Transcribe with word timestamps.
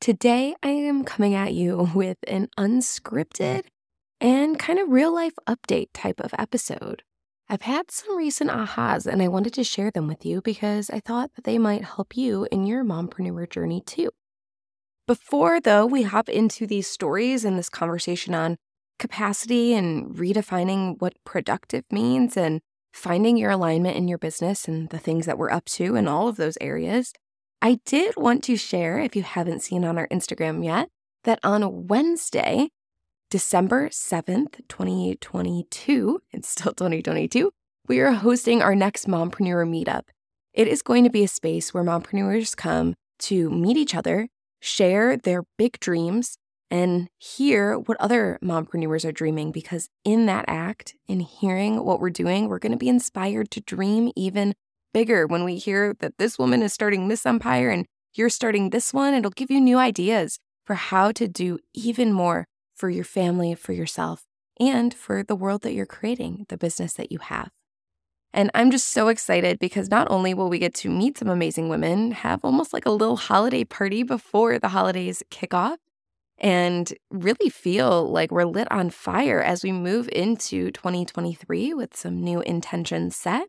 Today, 0.00 0.54
I 0.62 0.68
am 0.68 1.04
coming 1.04 1.34
at 1.34 1.54
you 1.54 1.90
with 1.94 2.18
an 2.28 2.48
unscripted 2.58 3.64
and 4.20 4.58
kind 4.58 4.78
of 4.78 4.90
real 4.90 5.14
life 5.14 5.34
update 5.46 5.88
type 5.92 6.20
of 6.20 6.34
episode. 6.38 7.02
I've 7.48 7.62
had 7.62 7.90
some 7.90 8.16
recent 8.16 8.50
ahas 8.50 9.06
and 9.06 9.22
I 9.22 9.28
wanted 9.28 9.54
to 9.54 9.64
share 9.64 9.90
them 9.90 10.08
with 10.08 10.26
you 10.26 10.42
because 10.42 10.90
I 10.90 11.00
thought 11.00 11.30
that 11.36 11.44
they 11.44 11.58
might 11.58 11.84
help 11.84 12.16
you 12.16 12.46
in 12.50 12.66
your 12.66 12.84
mompreneur 12.84 13.48
journey 13.48 13.80
too. 13.80 14.10
Before, 15.06 15.60
though, 15.60 15.86
we 15.86 16.02
hop 16.02 16.28
into 16.28 16.66
these 16.66 16.88
stories 16.88 17.44
and 17.44 17.56
this 17.56 17.68
conversation 17.68 18.34
on 18.34 18.56
capacity 18.98 19.74
and 19.74 20.14
redefining 20.16 21.00
what 21.00 21.14
productive 21.24 21.84
means 21.92 22.36
and 22.36 22.60
finding 22.92 23.36
your 23.36 23.50
alignment 23.50 23.96
in 23.96 24.08
your 24.08 24.18
business 24.18 24.66
and 24.66 24.88
the 24.90 24.98
things 24.98 25.26
that 25.26 25.38
we're 25.38 25.50
up 25.50 25.66
to 25.66 25.94
in 25.94 26.08
all 26.08 26.26
of 26.26 26.36
those 26.36 26.58
areas, 26.60 27.12
I 27.62 27.80
did 27.84 28.16
want 28.16 28.44
to 28.44 28.56
share, 28.56 28.98
if 28.98 29.16
you 29.16 29.22
haven't 29.22 29.62
seen 29.62 29.84
on 29.84 29.98
our 29.98 30.08
Instagram 30.08 30.64
yet, 30.64 30.88
that 31.24 31.40
on 31.42 31.86
Wednesday, 31.86 32.68
December 33.30 33.88
7th, 33.88 34.60
2022, 34.68 36.20
it's 36.32 36.48
still 36.48 36.72
2022, 36.72 37.50
we 37.88 38.00
are 38.00 38.12
hosting 38.12 38.62
our 38.62 38.74
next 38.74 39.06
Mompreneur 39.06 39.66
Meetup. 39.66 40.02
It 40.52 40.68
is 40.68 40.82
going 40.82 41.04
to 41.04 41.10
be 41.10 41.24
a 41.24 41.28
space 41.28 41.72
where 41.72 41.84
mompreneurs 41.84 42.56
come 42.56 42.94
to 43.20 43.50
meet 43.50 43.76
each 43.76 43.94
other, 43.94 44.28
share 44.60 45.16
their 45.16 45.44
big 45.56 45.78
dreams, 45.80 46.38
and 46.70 47.08
hear 47.18 47.78
what 47.78 48.00
other 48.00 48.38
mompreneurs 48.42 49.04
are 49.04 49.12
dreaming 49.12 49.52
because 49.52 49.88
in 50.04 50.26
that 50.26 50.44
act, 50.48 50.94
in 51.06 51.20
hearing 51.20 51.84
what 51.84 52.00
we're 52.00 52.10
doing, 52.10 52.48
we're 52.48 52.58
going 52.58 52.72
to 52.72 52.78
be 52.78 52.88
inspired 52.88 53.50
to 53.52 53.60
dream 53.60 54.10
even 54.16 54.54
bigger 54.92 55.26
when 55.26 55.44
we 55.44 55.56
hear 55.56 55.94
that 56.00 56.18
this 56.18 56.38
woman 56.38 56.62
is 56.62 56.72
starting 56.72 57.08
this 57.08 57.26
empire 57.26 57.70
and 57.70 57.86
you're 58.14 58.30
starting 58.30 58.70
this 58.70 58.94
one. 58.94 59.14
It'll 59.14 59.30
give 59.30 59.50
you 59.50 59.60
new 59.60 59.78
ideas 59.78 60.38
for 60.64 60.74
how 60.74 61.12
to 61.12 61.28
do 61.28 61.58
even 61.74 62.12
more 62.12 62.46
for 62.74 62.90
your 62.90 63.04
family, 63.04 63.54
for 63.54 63.72
yourself, 63.72 64.24
and 64.58 64.92
for 64.92 65.22
the 65.22 65.36
world 65.36 65.62
that 65.62 65.72
you're 65.72 65.86
creating, 65.86 66.46
the 66.48 66.56
business 66.56 66.94
that 66.94 67.12
you 67.12 67.18
have. 67.18 67.50
And 68.32 68.50
I'm 68.52 68.70
just 68.70 68.88
so 68.88 69.08
excited 69.08 69.58
because 69.58 69.90
not 69.90 70.10
only 70.10 70.34
will 70.34 70.50
we 70.50 70.58
get 70.58 70.74
to 70.76 70.90
meet 70.90 71.16
some 71.16 71.28
amazing 71.28 71.68
women, 71.68 72.12
have 72.12 72.44
almost 72.44 72.72
like 72.72 72.84
a 72.84 72.90
little 72.90 73.16
holiday 73.16 73.64
party 73.64 74.02
before 74.02 74.58
the 74.58 74.68
holidays 74.68 75.22
kick 75.30 75.54
off, 75.54 75.78
and 76.38 76.92
really 77.10 77.48
feel 77.48 78.10
like 78.10 78.30
we're 78.30 78.44
lit 78.44 78.70
on 78.70 78.90
fire 78.90 79.40
as 79.40 79.62
we 79.62 79.72
move 79.72 80.08
into 80.12 80.70
2023 80.70 81.72
with 81.72 81.96
some 81.96 82.20
new 82.22 82.42
intentions 82.42 83.16
set, 83.16 83.46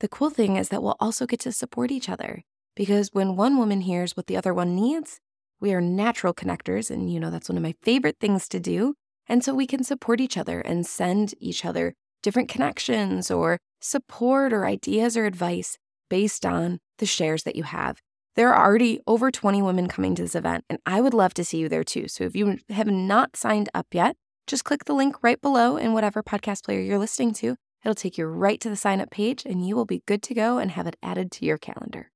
the 0.00 0.08
cool 0.08 0.30
thing 0.30 0.56
is 0.56 0.68
that 0.68 0.82
we'll 0.82 0.96
also 1.00 1.26
get 1.26 1.40
to 1.40 1.52
support 1.52 1.90
each 1.90 2.08
other 2.08 2.44
because 2.76 3.10
when 3.12 3.36
one 3.36 3.56
woman 3.56 3.80
hears 3.80 4.16
what 4.16 4.28
the 4.28 4.36
other 4.36 4.54
one 4.54 4.76
needs, 4.76 5.18
we 5.60 5.72
are 5.72 5.80
natural 5.80 6.32
connectors. 6.32 6.90
And 6.90 7.12
you 7.12 7.18
know, 7.18 7.30
that's 7.30 7.48
one 7.48 7.56
of 7.56 7.62
my 7.62 7.74
favorite 7.82 8.18
things 8.20 8.48
to 8.48 8.60
do. 8.60 8.94
And 9.26 9.42
so 9.42 9.54
we 9.54 9.66
can 9.66 9.82
support 9.82 10.20
each 10.20 10.36
other 10.36 10.60
and 10.60 10.86
send 10.86 11.34
each 11.40 11.64
other 11.64 11.94
different 12.22 12.48
connections 12.48 13.30
or 13.30 13.58
support 13.80 14.52
or 14.52 14.66
ideas 14.66 15.16
or 15.16 15.26
advice 15.26 15.76
based 16.08 16.46
on 16.46 16.78
the 16.98 17.06
shares 17.06 17.42
that 17.42 17.56
you 17.56 17.64
have. 17.64 17.98
There 18.36 18.52
are 18.52 18.64
already 18.64 19.00
over 19.06 19.30
20 19.30 19.62
women 19.62 19.88
coming 19.88 20.14
to 20.14 20.22
this 20.22 20.36
event, 20.36 20.64
and 20.70 20.78
I 20.86 21.00
would 21.00 21.14
love 21.14 21.34
to 21.34 21.44
see 21.44 21.58
you 21.58 21.68
there 21.68 21.84
too. 21.84 22.06
So 22.06 22.24
if 22.24 22.36
you 22.36 22.58
have 22.70 22.86
not 22.86 23.36
signed 23.36 23.68
up 23.74 23.88
yet, 23.92 24.16
just 24.46 24.64
click 24.64 24.84
the 24.84 24.94
link 24.94 25.16
right 25.22 25.40
below 25.40 25.76
in 25.76 25.92
whatever 25.92 26.22
podcast 26.22 26.64
player 26.64 26.80
you're 26.80 26.98
listening 26.98 27.32
to 27.34 27.56
It'll 27.84 27.94
take 27.94 28.18
you 28.18 28.26
right 28.26 28.60
to 28.60 28.68
the 28.68 28.76
sign 28.76 29.00
up 29.00 29.10
page 29.10 29.44
and 29.44 29.66
you 29.66 29.76
will 29.76 29.84
be 29.84 30.02
good 30.06 30.22
to 30.24 30.34
go 30.34 30.58
and 30.58 30.70
have 30.72 30.86
it 30.86 30.96
added 31.02 31.30
to 31.32 31.44
your 31.44 31.58
calendar. 31.58 32.10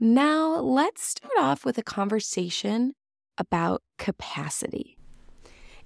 Now, 0.00 0.56
let's 0.60 1.02
start 1.02 1.32
off 1.38 1.64
with 1.64 1.78
a 1.78 1.82
conversation 1.82 2.92
about 3.36 3.82
capacity. 3.98 4.96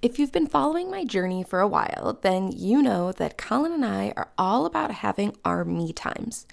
If 0.03 0.19
you've 0.19 0.33
been 0.33 0.49
following 0.49 0.91
my 0.91 1.05
journey 1.05 1.45
for 1.45 1.61
a 1.61 1.69
while, 1.69 2.19
then 2.23 2.51
you 2.51 2.83
know 2.83 3.13
that 3.13 3.39
Colin 3.39 3.73
and 3.73 3.85
I 3.85 4.13
are 4.17 4.33
all 4.37 4.67
about 4.67 4.91
having 4.91 5.37
our 5.45 5.65
me 5.65 5.93
times. 5.93 6.47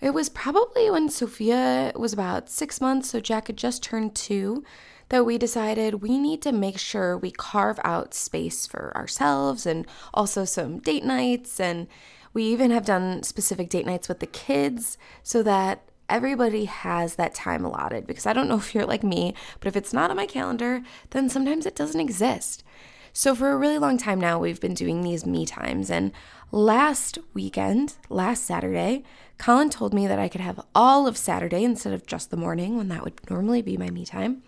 It 0.00 0.10
was 0.10 0.28
probably 0.28 0.90
when 0.90 1.08
Sophia 1.08 1.92
was 1.96 2.12
about 2.12 2.50
six 2.50 2.80
months, 2.80 3.08
so 3.08 3.18
Jack 3.18 3.46
had 3.46 3.56
just 3.56 3.82
turned 3.82 4.14
two, 4.14 4.62
that 5.08 5.24
we 5.24 5.38
decided 5.38 6.02
we 6.02 6.18
need 6.18 6.42
to 6.42 6.52
make 6.52 6.78
sure 6.78 7.16
we 7.16 7.30
carve 7.30 7.78
out 7.84 8.14
space 8.14 8.66
for 8.66 8.92
ourselves 8.96 9.66
and 9.66 9.86
also 10.12 10.44
some 10.44 10.78
date 10.78 11.04
nights. 11.04 11.60
And 11.60 11.86
we 12.32 12.44
even 12.44 12.70
have 12.70 12.84
done 12.84 13.22
specific 13.22 13.68
date 13.68 13.86
nights 13.86 14.08
with 14.08 14.20
the 14.20 14.26
kids 14.26 14.98
so 15.22 15.42
that 15.44 15.82
everybody 16.08 16.64
has 16.64 17.14
that 17.16 17.34
time 17.34 17.64
allotted. 17.64 18.06
Because 18.06 18.26
I 18.26 18.32
don't 18.32 18.48
know 18.48 18.56
if 18.58 18.74
you're 18.74 18.86
like 18.86 19.04
me, 19.04 19.34
but 19.60 19.68
if 19.68 19.76
it's 19.76 19.92
not 19.92 20.10
on 20.10 20.16
my 20.16 20.26
calendar, 20.26 20.82
then 21.10 21.28
sometimes 21.28 21.66
it 21.66 21.76
doesn't 21.76 22.00
exist. 22.00 22.64
So, 23.12 23.34
for 23.34 23.50
a 23.50 23.56
really 23.56 23.78
long 23.78 23.96
time 23.96 24.20
now, 24.20 24.38
we've 24.38 24.60
been 24.60 24.74
doing 24.74 25.00
these 25.00 25.24
me 25.24 25.46
times. 25.46 25.90
And 25.90 26.12
last 26.52 27.18
weekend, 27.32 27.94
last 28.10 28.44
Saturday, 28.44 29.04
Colin 29.38 29.70
told 29.70 29.94
me 29.94 30.06
that 30.06 30.18
I 30.18 30.28
could 30.28 30.42
have 30.42 30.60
all 30.74 31.06
of 31.06 31.16
Saturday 31.16 31.64
instead 31.64 31.94
of 31.94 32.06
just 32.06 32.30
the 32.30 32.36
morning 32.36 32.76
when 32.76 32.88
that 32.88 33.04
would 33.04 33.18
normally 33.30 33.62
be 33.62 33.78
my 33.78 33.88
me 33.88 34.04
time 34.04 34.42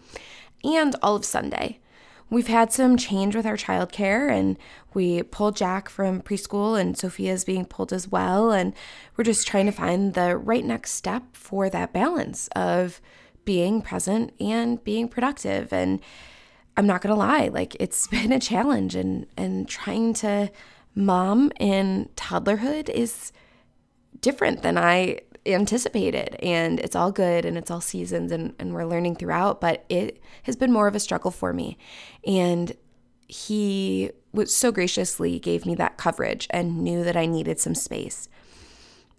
and 0.64 0.94
all 1.02 1.16
of 1.16 1.24
Sunday. 1.24 1.80
We've 2.30 2.48
had 2.48 2.72
some 2.72 2.98
change 2.98 3.34
with 3.34 3.46
our 3.46 3.56
childcare, 3.56 4.30
and 4.30 4.58
we 4.92 5.22
pulled 5.22 5.56
Jack 5.56 5.88
from 5.88 6.20
preschool, 6.20 6.78
and 6.78 6.96
Sophia 6.96 7.32
is 7.32 7.44
being 7.44 7.64
pulled 7.64 7.92
as 7.92 8.08
well. 8.08 8.50
And 8.50 8.74
we're 9.16 9.24
just 9.24 9.46
trying 9.46 9.64
to 9.66 9.72
find 9.72 10.12
the 10.12 10.36
right 10.36 10.64
next 10.64 10.90
step 10.92 11.22
for 11.32 11.70
that 11.70 11.94
balance 11.94 12.48
of 12.54 13.00
being 13.46 13.80
present 13.80 14.34
and 14.38 14.82
being 14.84 15.08
productive. 15.08 15.72
And 15.72 16.00
I'm 16.76 16.86
not 16.86 17.00
gonna 17.00 17.16
lie, 17.16 17.48
like 17.48 17.74
it's 17.80 18.06
been 18.08 18.30
a 18.30 18.38
challenge, 18.40 18.94
and 18.94 19.26
and 19.36 19.66
trying 19.66 20.12
to 20.14 20.50
mom 20.94 21.50
in 21.58 22.10
toddlerhood 22.14 22.90
is 22.90 23.32
different 24.20 24.62
than 24.62 24.76
I 24.76 25.20
anticipated 25.48 26.36
and 26.42 26.80
it's 26.80 26.96
all 26.96 27.10
good 27.10 27.44
and 27.44 27.56
it's 27.56 27.70
all 27.70 27.80
seasons 27.80 28.32
and, 28.32 28.54
and 28.58 28.72
we're 28.72 28.84
learning 28.84 29.16
throughout 29.16 29.60
but 29.60 29.84
it 29.88 30.20
has 30.44 30.56
been 30.56 30.72
more 30.72 30.86
of 30.86 30.94
a 30.94 31.00
struggle 31.00 31.30
for 31.30 31.52
me. 31.52 31.76
And 32.26 32.72
he 33.26 34.10
was 34.32 34.54
so 34.54 34.72
graciously 34.72 35.38
gave 35.38 35.66
me 35.66 35.74
that 35.74 35.96
coverage 35.96 36.46
and 36.50 36.78
knew 36.78 37.04
that 37.04 37.16
i 37.16 37.26
needed 37.26 37.60
some 37.60 37.74
space. 37.74 38.28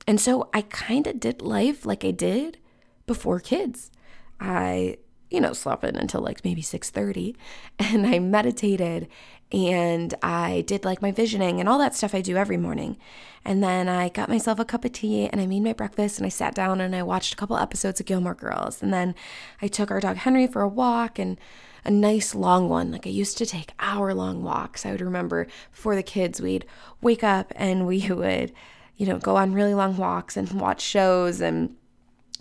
And 0.07 0.19
so 0.19 0.49
i 0.53 0.61
kind 0.61 1.07
of 1.07 1.19
did 1.19 1.41
life 1.41 1.85
like 1.85 2.03
i 2.03 2.11
did 2.11 2.57
before 3.05 3.39
kids. 3.39 3.91
I 4.39 4.97
you 5.29 5.39
know 5.39 5.53
slept 5.53 5.83
in 5.83 5.95
until 5.95 6.21
like 6.21 6.43
maybe 6.43 6.61
6.30 6.61 7.35
and 7.79 8.05
i 8.05 8.19
meditated 8.19 9.07
and 9.51 10.13
I 10.21 10.61
did 10.67 10.85
like 10.85 11.01
my 11.01 11.11
visioning 11.11 11.59
and 11.59 11.67
all 11.67 11.79
that 11.79 11.95
stuff 11.95 12.13
I 12.13 12.21
do 12.21 12.37
every 12.37 12.57
morning. 12.57 12.97
And 13.43 13.63
then 13.63 13.89
I 13.89 14.09
got 14.09 14.29
myself 14.29 14.59
a 14.59 14.65
cup 14.65 14.85
of 14.85 14.91
tea 14.91 15.27
and 15.27 15.41
I 15.41 15.47
made 15.47 15.63
my 15.63 15.73
breakfast 15.73 16.19
and 16.19 16.25
I 16.25 16.29
sat 16.29 16.53
down 16.53 16.79
and 16.79 16.95
I 16.95 17.01
watched 17.01 17.33
a 17.33 17.37
couple 17.37 17.57
episodes 17.57 17.99
of 17.99 18.05
Gilmore 18.05 18.35
Girls. 18.35 18.83
And 18.83 18.93
then 18.93 19.15
I 19.61 19.67
took 19.67 19.89
our 19.89 19.99
dog 19.99 20.17
Henry 20.17 20.45
for 20.45 20.61
a 20.61 20.67
walk 20.67 21.17
and 21.17 21.39
a 21.83 21.89
nice 21.89 22.35
long 22.35 22.69
one. 22.69 22.91
Like 22.91 23.07
I 23.07 23.09
used 23.09 23.39
to 23.39 23.45
take 23.45 23.71
hour 23.79 24.13
long 24.13 24.43
walks. 24.43 24.85
I 24.85 24.91
would 24.91 25.01
remember 25.01 25.47
before 25.71 25.95
the 25.95 26.03
kids, 26.03 26.39
we'd 26.39 26.65
wake 27.01 27.23
up 27.23 27.51
and 27.55 27.87
we 27.87 28.07
would, 28.11 28.53
you 28.97 29.07
know, 29.07 29.17
go 29.17 29.35
on 29.35 29.53
really 29.53 29.73
long 29.73 29.97
walks 29.97 30.37
and 30.37 30.51
watch 30.61 30.81
shows 30.81 31.41
and 31.41 31.75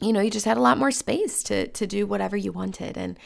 you 0.01 0.13
know, 0.13 0.21
you 0.21 0.31
just 0.31 0.47
had 0.47 0.57
a 0.57 0.63
lot 0.63 0.79
more 0.79 0.91
space 0.91 1.43
to 1.45 1.69
to 1.69 1.87
do 1.87 2.07
whatever 2.07 2.37
you 2.37 2.53
wanted. 2.53 2.97
And 2.97 3.19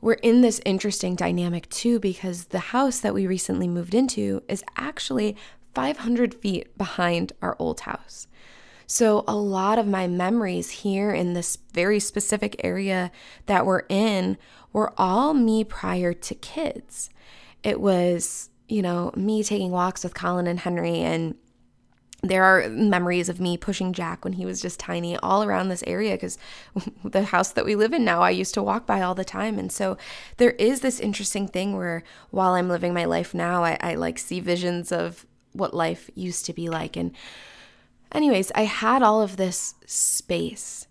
we're 0.00 0.14
in 0.14 0.40
this 0.40 0.60
interesting 0.64 1.14
dynamic 1.14 1.68
too 1.68 1.98
because 1.98 2.46
the 2.46 2.58
house 2.58 3.00
that 3.00 3.14
we 3.14 3.26
recently 3.26 3.68
moved 3.68 3.94
into 3.94 4.42
is 4.48 4.64
actually 4.76 5.36
500 5.74 6.34
feet 6.34 6.76
behind 6.76 7.32
our 7.42 7.56
old 7.58 7.80
house. 7.80 8.26
So, 8.86 9.24
a 9.28 9.36
lot 9.36 9.78
of 9.78 9.86
my 9.86 10.08
memories 10.08 10.70
here 10.70 11.12
in 11.12 11.34
this 11.34 11.58
very 11.72 12.00
specific 12.00 12.56
area 12.64 13.12
that 13.46 13.64
we're 13.64 13.84
in 13.88 14.36
were 14.72 14.92
all 14.98 15.32
me 15.32 15.62
prior 15.62 16.12
to 16.12 16.34
kids. 16.34 17.08
It 17.62 17.80
was, 17.80 18.50
you 18.68 18.82
know, 18.82 19.12
me 19.14 19.44
taking 19.44 19.70
walks 19.70 20.02
with 20.02 20.14
Colin 20.14 20.48
and 20.48 20.58
Henry 20.58 20.98
and 20.98 21.36
there 22.22 22.44
are 22.44 22.68
memories 22.68 23.28
of 23.28 23.40
me 23.40 23.56
pushing 23.56 23.92
Jack 23.92 24.24
when 24.24 24.34
he 24.34 24.44
was 24.44 24.60
just 24.60 24.78
tiny 24.78 25.16
all 25.18 25.42
around 25.42 25.68
this 25.68 25.84
area 25.86 26.12
because 26.12 26.38
the 27.04 27.24
house 27.24 27.52
that 27.52 27.64
we 27.64 27.74
live 27.74 27.92
in 27.92 28.04
now, 28.04 28.22
I 28.22 28.30
used 28.30 28.54
to 28.54 28.62
walk 28.62 28.86
by 28.86 29.00
all 29.00 29.14
the 29.14 29.24
time. 29.24 29.58
And 29.58 29.72
so 29.72 29.96
there 30.36 30.52
is 30.52 30.80
this 30.80 31.00
interesting 31.00 31.48
thing 31.48 31.76
where 31.76 32.02
while 32.30 32.52
I'm 32.52 32.68
living 32.68 32.92
my 32.92 33.06
life 33.06 33.32
now, 33.32 33.64
I, 33.64 33.78
I 33.80 33.94
like 33.94 34.18
see 34.18 34.40
visions 34.40 34.92
of 34.92 35.26
what 35.52 35.74
life 35.74 36.10
used 36.14 36.44
to 36.46 36.52
be 36.52 36.68
like. 36.68 36.96
And, 36.96 37.12
anyways, 38.12 38.52
I 38.54 38.64
had 38.64 39.02
all 39.02 39.22
of 39.22 39.36
this 39.36 39.74
space 39.86 40.86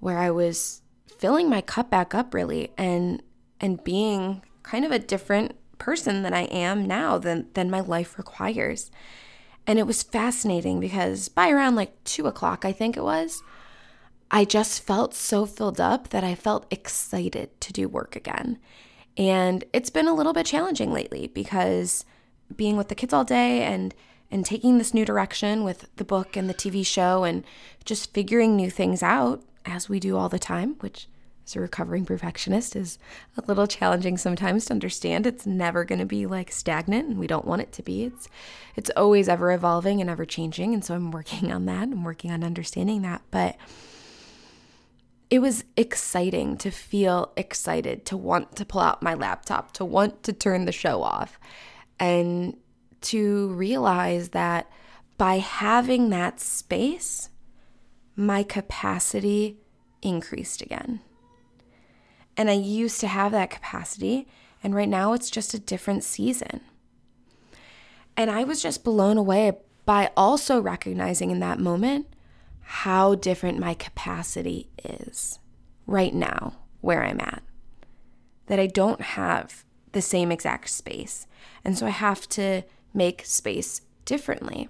where 0.00 0.18
I 0.18 0.30
was 0.30 0.82
filling 1.18 1.48
my 1.48 1.60
cup 1.60 1.90
back 1.90 2.14
up 2.14 2.34
really 2.34 2.70
and 2.76 3.22
and 3.60 3.82
being 3.82 4.42
kind 4.62 4.84
of 4.84 4.90
a 4.90 4.98
different 4.98 5.54
person 5.78 6.22
than 6.22 6.34
I 6.34 6.42
am 6.42 6.86
now 6.86 7.16
than 7.18 7.46
than 7.54 7.70
my 7.70 7.80
life 7.80 8.18
requires. 8.18 8.90
And 9.66 9.78
it 9.78 9.86
was 9.86 10.02
fascinating 10.02 10.80
because 10.80 11.28
by 11.28 11.50
around 11.50 11.74
like 11.74 12.02
two 12.04 12.26
o'clock, 12.26 12.64
I 12.64 12.72
think 12.72 12.96
it 12.96 13.04
was, 13.04 13.42
I 14.30 14.44
just 14.44 14.82
felt 14.82 15.14
so 15.14 15.46
filled 15.46 15.80
up 15.80 16.10
that 16.10 16.24
I 16.24 16.34
felt 16.34 16.66
excited 16.70 17.60
to 17.60 17.72
do 17.72 17.88
work 17.88 18.16
again. 18.16 18.58
And 19.16 19.64
it's 19.72 19.90
been 19.90 20.08
a 20.08 20.14
little 20.14 20.32
bit 20.32 20.46
challenging 20.46 20.92
lately 20.92 21.28
because 21.28 22.04
being 22.54 22.76
with 22.76 22.88
the 22.88 22.94
kids 22.94 23.12
all 23.12 23.24
day 23.24 23.62
and 23.62 23.94
and 24.30 24.44
taking 24.44 24.78
this 24.78 24.92
new 24.92 25.04
direction 25.04 25.62
with 25.62 25.86
the 25.94 26.04
book 26.04 26.36
and 26.36 26.48
the 26.48 26.54
TV 26.54 26.84
show 26.84 27.22
and 27.22 27.44
just 27.84 28.12
figuring 28.12 28.56
new 28.56 28.68
things 28.68 29.00
out 29.02 29.44
as 29.64 29.88
we 29.88 30.00
do 30.00 30.16
all 30.16 30.28
the 30.28 30.40
time, 30.40 30.74
which 30.80 31.06
as 31.44 31.56
a 31.56 31.60
recovering 31.60 32.04
perfectionist 32.04 32.74
is 32.74 32.98
a 33.36 33.42
little 33.46 33.66
challenging 33.66 34.16
sometimes 34.16 34.66
to 34.66 34.72
understand. 34.72 35.26
It's 35.26 35.46
never 35.46 35.84
going 35.84 35.98
to 35.98 36.06
be 36.06 36.26
like 36.26 36.50
stagnant 36.50 37.08
and 37.08 37.18
we 37.18 37.26
don't 37.26 37.44
want 37.44 37.62
it 37.62 37.72
to 37.72 37.82
be. 37.82 38.04
It's 38.04 38.28
it's 38.76 38.90
always 38.96 39.28
ever 39.28 39.52
evolving 39.52 40.00
and 40.00 40.08
ever 40.08 40.24
changing 40.24 40.74
and 40.74 40.84
so 40.84 40.94
I'm 40.94 41.10
working 41.10 41.52
on 41.52 41.66
that 41.66 41.84
I'm 41.84 42.04
working 42.04 42.30
on 42.30 42.42
understanding 42.42 43.02
that 43.02 43.22
but 43.30 43.56
it 45.30 45.40
was 45.40 45.64
exciting 45.76 46.56
to 46.58 46.70
feel 46.70 47.32
excited 47.36 48.04
to 48.06 48.16
want 48.16 48.56
to 48.56 48.64
pull 48.64 48.80
out 48.80 49.02
my 49.02 49.14
laptop 49.14 49.72
to 49.72 49.84
want 49.84 50.22
to 50.24 50.32
turn 50.32 50.64
the 50.64 50.72
show 50.72 51.02
off 51.02 51.38
and 51.98 52.56
to 53.00 53.48
realize 53.48 54.30
that 54.30 54.70
by 55.18 55.38
having 55.38 56.10
that 56.10 56.40
space 56.40 57.30
my 58.16 58.42
capacity 58.42 59.58
increased 60.02 60.60
again 60.62 61.00
and 62.36 62.50
I 62.50 62.54
used 62.54 63.00
to 63.00 63.08
have 63.08 63.32
that 63.32 63.50
capacity, 63.50 64.26
and 64.62 64.74
right 64.74 64.88
now 64.88 65.12
it's 65.12 65.30
just 65.30 65.54
a 65.54 65.58
different 65.58 66.04
season. 66.04 66.60
And 68.16 68.30
I 68.30 68.44
was 68.44 68.62
just 68.62 68.84
blown 68.84 69.16
away 69.16 69.52
by 69.84 70.10
also 70.16 70.60
recognizing 70.60 71.30
in 71.30 71.40
that 71.40 71.58
moment 71.58 72.06
how 72.62 73.14
different 73.14 73.58
my 73.58 73.74
capacity 73.74 74.70
is 74.82 75.38
right 75.86 76.14
now, 76.14 76.54
where 76.80 77.04
I'm 77.04 77.20
at. 77.20 77.42
That 78.46 78.58
I 78.58 78.66
don't 78.66 79.00
have 79.00 79.64
the 79.92 80.02
same 80.02 80.32
exact 80.32 80.70
space. 80.70 81.26
And 81.64 81.76
so 81.76 81.86
I 81.86 81.90
have 81.90 82.28
to 82.30 82.62
make 82.92 83.24
space 83.24 83.82
differently. 84.04 84.68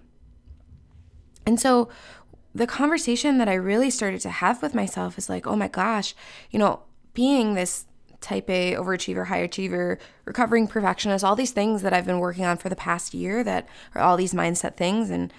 And 1.47 1.61
so 1.61 1.89
the 2.55 2.67
conversation 2.67 3.39
that 3.39 3.49
I 3.49 3.55
really 3.55 3.91
started 3.91 4.21
to 4.23 4.31
have 4.31 4.63
with 4.63 4.75
myself 4.75 5.19
is 5.19 5.29
like, 5.29 5.47
oh 5.47 5.57
my 5.57 5.69
gosh, 5.69 6.15
you 6.51 6.59
know, 6.59 6.83
being 7.15 7.55
this 7.55 7.87
type 8.21 8.49
A 8.49 8.73
overachiever, 8.73 9.27
high 9.27 9.39
achiever, 9.39 9.99
recovering 10.25 10.67
perfectionist, 10.67 11.25
all 11.25 11.37
these 11.37 11.53
things 11.53 11.83
that 11.83 11.93
I've 11.93 12.07
been 12.07 12.19
working 12.19 12.45
on 12.45 12.57
for 12.57 12.69
the 12.69 12.77
past 12.77 13.15
year 13.15 13.45
that 13.45 13.69
are 13.95 14.03
all 14.03 14.17
these 14.17 14.35
mindset 14.35 14.77
things. 14.77 15.11
And, 15.11 15.33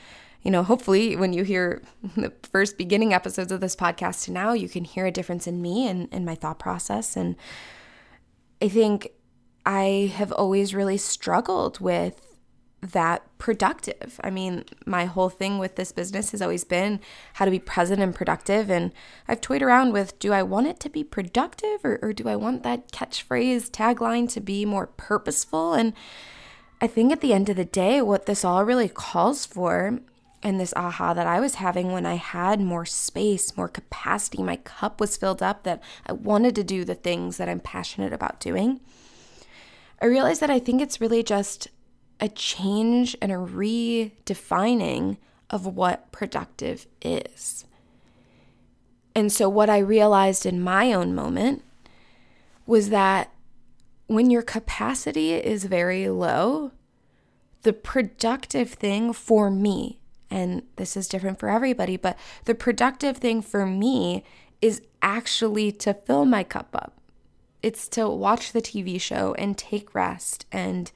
you 0.43 0.51
know, 0.51 0.63
hopefully 0.63 1.15
when 1.15 1.33
you 1.33 1.43
hear 1.43 1.81
the 2.15 2.31
first 2.51 2.77
beginning 2.77 3.13
episodes 3.13 3.51
of 3.51 3.59
this 3.59 3.75
podcast 3.75 4.25
to 4.25 4.31
now, 4.31 4.53
you 4.53 4.69
can 4.69 4.83
hear 4.83 5.05
a 5.05 5.11
difference 5.11 5.47
in 5.47 5.61
me 5.61 5.87
and, 5.87 6.07
in 6.13 6.25
my 6.25 6.35
thought 6.35 6.59
process. 6.59 7.17
And 7.17 7.35
I 8.61 8.69
think 8.69 9.09
I 9.65 10.11
have 10.15 10.31
always 10.31 10.75
really 10.75 10.97
struggled 10.97 11.79
with 11.79 12.21
that 12.91 13.23
productive. 13.37 14.19
I 14.23 14.29
mean, 14.29 14.65
my 14.85 15.05
whole 15.05 15.29
thing 15.29 15.59
with 15.59 15.75
this 15.75 15.91
business 15.91 16.31
has 16.31 16.41
always 16.41 16.63
been 16.63 16.99
how 17.33 17.45
to 17.45 17.51
be 17.51 17.59
present 17.59 18.01
and 18.01 18.13
productive. 18.13 18.69
And 18.69 18.91
I've 19.27 19.41
toyed 19.41 19.61
around 19.61 19.93
with 19.93 20.17
do 20.19 20.33
I 20.33 20.43
want 20.43 20.67
it 20.67 20.79
to 20.81 20.89
be 20.89 21.03
productive 21.03 21.83
or, 21.83 21.99
or 22.01 22.13
do 22.13 22.27
I 22.27 22.35
want 22.35 22.63
that 22.63 22.91
catchphrase 22.91 23.69
tagline 23.69 24.31
to 24.33 24.41
be 24.41 24.65
more 24.65 24.87
purposeful? 24.87 25.73
And 25.73 25.93
I 26.81 26.87
think 26.87 27.11
at 27.11 27.21
the 27.21 27.33
end 27.33 27.49
of 27.49 27.55
the 27.55 27.65
day, 27.65 28.01
what 28.01 28.25
this 28.25 28.43
all 28.43 28.65
really 28.65 28.89
calls 28.89 29.45
for 29.45 29.99
and 30.43 30.59
this 30.59 30.73
aha 30.75 31.13
that 31.13 31.25
I 31.25 31.39
was 31.39 31.55
having 31.55 31.91
when 31.91 32.05
I 32.05 32.15
had 32.15 32.59
more 32.59 32.85
space, 32.85 33.57
more 33.57 33.67
capacity, 33.67 34.43
my 34.43 34.57
cup 34.57 34.99
was 34.99 35.17
filled 35.17 35.41
up, 35.41 35.63
that 35.63 35.81
I 36.05 36.13
wanted 36.13 36.53
to 36.55 36.63
do 36.63 36.85
the 36.85 36.93
things 36.93 37.37
that 37.37 37.49
I'm 37.49 37.59
passionate 37.59 38.13
about 38.13 38.39
doing. 38.39 38.79
I 40.01 40.05
realized 40.05 40.41
that 40.41 40.51
I 40.51 40.59
think 40.59 40.81
it's 40.81 41.01
really 41.01 41.23
just 41.23 41.69
a 42.19 42.29
change 42.29 43.15
and 43.21 43.31
a 43.31 43.35
redefining 43.35 45.17
of 45.49 45.65
what 45.65 46.11
productive 46.11 46.87
is. 47.01 47.65
And 49.13 49.31
so, 49.31 49.47
what 49.47 49.69
I 49.69 49.77
realized 49.77 50.45
in 50.45 50.61
my 50.61 50.91
own 50.91 51.15
moment 51.15 51.63
was 52.65 52.89
that 52.89 53.31
when 54.07 54.29
your 54.29 54.41
capacity 54.41 55.33
is 55.33 55.65
very 55.65 56.09
low, 56.09 56.71
the 57.63 57.73
productive 57.73 58.71
thing 58.71 59.13
for 59.13 59.49
me, 59.49 59.99
and 60.29 60.63
this 60.75 60.97
is 60.97 61.07
different 61.07 61.39
for 61.39 61.49
everybody, 61.49 61.97
but 61.97 62.17
the 62.45 62.55
productive 62.55 63.17
thing 63.17 63.41
for 63.41 63.65
me 63.65 64.23
is 64.61 64.81
actually 65.01 65.71
to 65.71 65.93
fill 65.93 66.25
my 66.25 66.43
cup 66.43 66.69
up. 66.73 66.93
It's 67.63 67.87
to 67.89 68.07
watch 68.07 68.51
the 68.51 68.61
TV 68.61 68.99
show 69.01 69.33
and 69.35 69.57
take 69.57 69.95
rest 69.95 70.45
and 70.51 70.91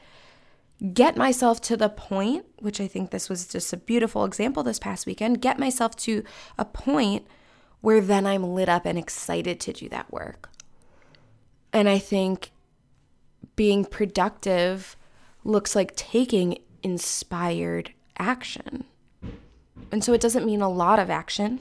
get 0.93 1.17
myself 1.17 1.59
to 1.61 1.75
the 1.75 1.89
point, 1.89 2.45
which 2.59 2.79
I 2.79 2.87
think 2.87 3.11
this 3.11 3.29
was 3.29 3.47
just 3.47 3.73
a 3.73 3.77
beautiful 3.77 4.23
example 4.23 4.63
this 4.63 4.79
past 4.79 5.05
weekend, 5.05 5.41
get 5.41 5.59
myself 5.59 5.95
to 5.97 6.23
a 6.57 6.65
point 6.65 7.27
where 7.81 8.01
then 8.01 8.25
I'm 8.25 8.43
lit 8.43 8.69
up 8.69 8.85
and 8.85 8.97
excited 8.97 9.59
to 9.61 9.73
do 9.73 9.89
that 9.89 10.11
work. 10.11 10.49
And 11.71 11.87
I 11.87 11.99
think 11.99 12.51
being 13.55 13.85
productive 13.85 14.95
looks 15.43 15.75
like 15.75 15.95
taking 15.95 16.59
inspired 16.83 17.93
action. 18.17 18.85
And 19.91 20.03
so 20.03 20.13
it 20.13 20.21
doesn't 20.21 20.45
mean 20.45 20.61
a 20.61 20.69
lot 20.69 20.99
of 20.99 21.09
action. 21.09 21.59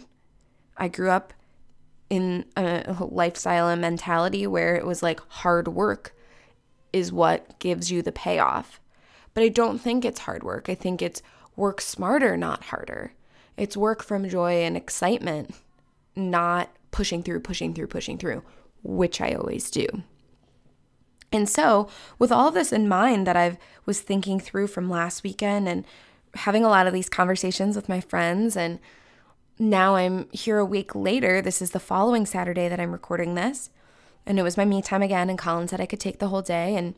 I 0.77 0.89
grew 0.89 1.11
up 1.11 1.33
in 2.11 2.47
a 2.57 2.97
lifestyle 3.01 3.69
and 3.69 3.81
mentality 3.81 4.47
where 4.47 4.77
it 4.77 4.87
was 4.87 5.03
like 5.03 5.21
hard 5.29 5.69
work 5.69 6.15
is 6.93 7.13
what 7.13 7.59
gives 7.59 7.91
you 7.91 8.01
the 8.01 8.13
payoff. 8.13 8.81
But 9.35 9.45
I 9.45 9.49
don't 9.49 9.79
think 9.79 10.05
it's 10.05 10.21
hard 10.21 10.43
work. 10.43 10.69
I 10.69 10.75
think 10.75 11.03
it's 11.03 11.23
work 11.57 11.81
smarter, 11.81 12.37
not 12.37 12.65
harder. 12.65 13.13
It's 13.57 13.77
work 13.77 14.03
from 14.03 14.29
joy 14.29 14.63
and 14.63 14.77
excitement, 14.77 15.55
not 16.15 16.71
pushing 16.91 17.23
through, 17.23 17.41
pushing 17.41 17.75
through, 17.75 17.89
pushing 17.89 18.19
through, 18.19 18.43
which 18.83 19.21
I 19.21 19.33
always 19.33 19.71
do. 19.71 19.87
And 21.31 21.49
so, 21.49 21.89
with 22.19 22.33
all 22.33 22.49
of 22.49 22.55
this 22.55 22.73
in 22.73 22.89
mind 22.89 23.27
that 23.27 23.37
I 23.37 23.59
was 23.85 24.01
thinking 24.01 24.41
through 24.41 24.69
from 24.69 24.89
last 24.89 25.23
weekend 25.23 25.69
and 25.69 25.85
having 26.35 26.65
a 26.65 26.69
lot 26.69 26.87
of 26.87 26.93
these 26.93 27.09
conversations 27.09 27.77
with 27.77 27.89
my 27.89 28.01
friends 28.01 28.57
and 28.57 28.79
now 29.59 29.97
I'm 29.97 30.29
here 30.31 30.59
a 30.59 30.65
week 30.65 30.95
later. 30.95 31.43
This 31.43 31.61
is 31.61 31.73
the 31.73 31.81
following 31.81 32.27
Saturday 32.27 32.69
that 32.69 32.79
I'm 32.79 32.93
recording 32.93 33.35
this. 33.35 33.71
And 34.25 34.39
it 34.39 34.43
was 34.43 34.57
my 34.57 34.65
me 34.65 34.83
time 34.83 35.03
again. 35.03 35.29
And 35.29 35.39
Colin 35.39 35.67
said 35.67 35.81
I 35.81 35.87
could 35.87 36.01
take 36.01 36.21
the 36.21 36.29
whole 36.29 36.43
day. 36.43 36.77
And 36.77 36.95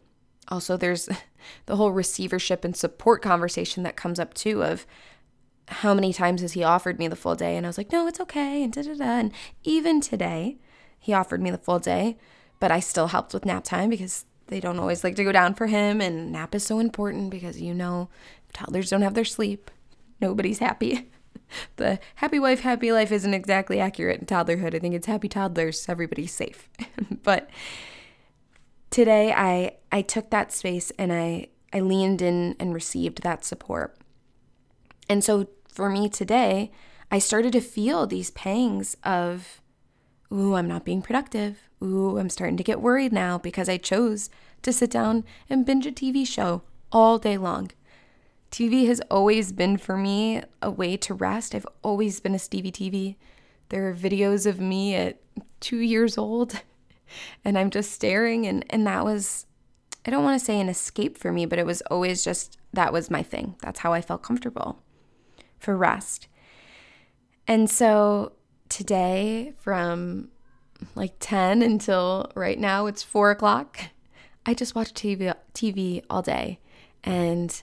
also 0.49 0.77
there's 0.77 1.09
the 1.67 1.77
whole 1.77 1.93
receivership 1.93 2.65
and 2.65 2.77
support 2.77 3.23
conversation 3.23 3.83
that 3.83 3.97
comes 3.97 4.19
up 4.19 4.35
too 4.35 4.63
of 4.63 4.87
how 5.69 5.95
many 5.95 6.13
times 6.13 6.41
has 6.41 6.53
he 6.53 6.65
offered 6.65 6.99
me 6.99 7.07
the 7.07 7.15
full 7.17 7.37
day? 7.37 7.57
And 7.57 7.65
I 7.65 7.69
was 7.69 7.79
like 7.79 7.93
no 7.93 8.07
it's 8.07 8.21
okay 8.21 8.63
and 8.63 8.73
da 8.73 8.83
da 8.83 8.95
da. 8.95 9.05
And 9.05 9.33
even 9.65 10.01
today 10.01 10.59
he 10.99 11.13
offered 11.13 11.41
me 11.41 11.51
the 11.51 11.59
full 11.59 11.79
day 11.79 12.17
but 12.61 12.71
I 12.71 12.79
still 12.79 13.09
helped 13.09 13.35
with 13.35 13.47
nap 13.47 13.65
time 13.65 13.91
because 13.91 14.27
they 14.47 14.61
don't 14.61 14.79
always 14.79 15.03
like 15.03 15.17
to 15.17 15.25
go 15.25 15.33
down 15.33 15.55
for 15.55 15.67
him. 15.67 16.01
And 16.01 16.31
nap 16.31 16.55
is 16.55 16.63
so 16.63 16.79
important 16.79 17.31
because 17.31 17.61
you 17.61 17.75
know 17.75 18.09
toddlers 18.53 18.91
don't 18.91 19.03
have 19.03 19.15
their 19.15 19.25
sleep. 19.25 19.71
Nobody's 20.21 20.61
happy. 20.61 21.11
The 21.77 21.99
happy 22.17 22.39
wife 22.39 22.61
happy 22.61 22.93
life 22.93 23.11
isn't 23.11 23.35
exactly 23.35 23.81
accurate 23.81 24.21
in 24.21 24.27
toddlerhood. 24.27 24.73
I 24.73 24.79
think 24.79 24.95
it's 24.95 25.09
happy 25.09 25.29
toddlers. 25.29 25.89
Everybody's 25.89 26.33
safe. 26.33 26.69
But 27.25 27.51
today 28.91 29.33
I 29.33 29.77
I 29.93 30.03
took 30.03 30.31
that 30.31 30.53
space 30.53 30.91
and 30.99 31.13
I 31.13 31.49
I 31.73 31.81
leaned 31.81 32.21
in 32.21 32.57
and 32.59 32.75
received 32.75 33.23
that 33.23 33.45
support. 33.45 33.97
And 35.09 35.25
so 35.25 35.49
for 35.73 35.89
me 35.89 36.09
today, 36.09 36.71
I 37.11 37.19
started 37.19 37.53
to 37.53 37.61
feel 37.61 38.07
these 38.07 38.31
pangs 38.31 38.97
of 39.05 39.61
ooh, 40.33 40.55
I'm 40.55 40.69
not 40.69 40.85
being 40.85 41.03
productive. 41.03 41.69
Ooh, 41.83 42.19
I'm 42.19 42.29
starting 42.29 42.57
to 42.57 42.65
get 42.65 42.81
worried 42.81 43.13
now 43.13 43.39
because 43.39 43.69
I 43.69 43.77
chose 43.77 44.31
to 44.63 44.73
sit 44.73 44.91
down 44.91 45.25
and 45.49 45.65
binge 45.65 45.87
a 45.87 45.93
TV 45.93 46.27
show 46.27 46.63
all 46.93 47.19
day 47.19 47.39
long. 47.39 47.71
TV 48.51 48.87
has 48.87 49.01
always 49.11 49.53
been 49.53 49.77
for 49.77 49.97
me 49.97 50.43
a 50.61 50.71
way 50.71 50.97
to 50.97 51.15
rest. 51.15 51.55
I've 51.55 51.67
always 51.83 52.21
been 52.21 52.35
a 52.35 52.39
Stevie 52.39 52.73
TV. 52.73 53.17
There 53.69 53.89
are 53.89 53.95
videos 53.95 54.45
of 54.45 54.61
me 54.61 54.95
at 54.95 55.21
two 55.61 55.79
years 55.79 56.19
old 56.19 56.61
and 57.45 57.59
I'm 57.59 57.71
just 57.71 57.93
staring 57.93 58.47
and, 58.47 58.65
and 58.71 58.87
that 58.87 59.05
was 59.05 59.47
I 60.07 60.11
don't 60.11 60.25
want 60.25 60.39
to 60.41 60.45
say 60.45 60.59
an 60.59 60.71
escape 60.71 61.19
for 61.19 61.31
me, 61.31 61.45
but 61.45 61.59
it 61.59 61.67
was 61.67 61.83
always 61.83 62.25
just 62.25 62.57
that 62.73 62.93
was 62.93 63.11
my 63.11 63.23
thing. 63.23 63.57
That's 63.61 63.81
how 63.81 63.93
I 63.93 64.01
felt 64.01 64.23
comfortable 64.23 64.83
for 65.59 65.77
rest. 65.77 66.29
And 67.47 67.69
so 67.69 68.33
today, 68.69 69.53
from 69.59 70.31
like 70.95 71.15
10 71.21 71.63
until 71.63 72.31
right 72.35 72.59
now, 72.59 72.87
it's 72.87 73.03
four 73.03 73.31
o'clock, 73.31 73.81
I 74.47 74.55
just 74.55 74.75
watched 74.75 74.95
TV, 74.95 75.35
TV 75.53 76.03
all 76.09 76.23
day. 76.23 76.61
And 77.05 77.63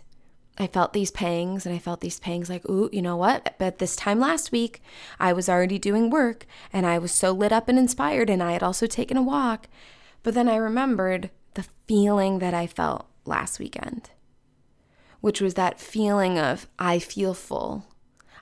I 0.59 0.67
felt 0.67 0.93
these 0.93 1.11
pangs 1.11 1.65
and 1.65 1.75
I 1.75 1.79
felt 1.79 2.01
these 2.01 2.19
pangs 2.19 2.49
like, 2.49 2.67
ooh, 2.67 2.89
you 2.91 3.01
know 3.01 3.15
what? 3.15 3.55
But 3.59 3.77
this 3.77 3.95
time 3.95 4.19
last 4.19 4.51
week, 4.51 4.81
I 5.19 5.31
was 5.31 5.47
already 5.47 5.77
doing 5.77 6.09
work 6.09 6.45
and 6.73 6.85
I 6.85 6.97
was 6.97 7.11
so 7.11 7.31
lit 7.31 7.51
up 7.51 7.69
and 7.69 7.77
inspired, 7.77 8.29
and 8.29 8.41
I 8.41 8.53
had 8.53 8.63
also 8.63 8.87
taken 8.87 9.17
a 9.17 9.21
walk. 9.21 9.67
But 10.23 10.33
then 10.33 10.49
I 10.49 10.55
remembered 10.55 11.29
the 11.53 11.65
feeling 11.87 12.39
that 12.39 12.53
I 12.53 12.65
felt 12.65 13.07
last 13.23 13.59
weekend, 13.59 14.09
which 15.21 15.41
was 15.41 15.53
that 15.53 15.79
feeling 15.79 16.39
of, 16.39 16.67
I 16.79 16.99
feel 16.99 17.33
full. 17.33 17.85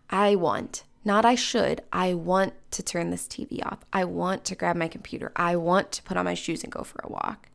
I 0.10 0.36
want, 0.36 0.84
not 1.04 1.26
I 1.26 1.36
should, 1.36 1.82
I 1.92 2.14
want 2.14 2.54
to 2.72 2.84
turn 2.84 3.10
this 3.10 3.28
TV 3.28 3.66
off. 3.66 3.80
I 3.92 4.06
want 4.06 4.46
to 4.46 4.56
grab 4.56 4.76
my 4.76 4.88
computer. 4.88 5.32
I 5.36 5.56
want 5.56 5.92
to 5.94 6.04
put 6.04 6.18
on 6.18 6.26
my 6.26 6.34
shoes 6.34 6.64
and 6.64 6.72
go 6.72 6.84
for 6.84 7.02
a 7.04 7.12
walk. 7.12 7.50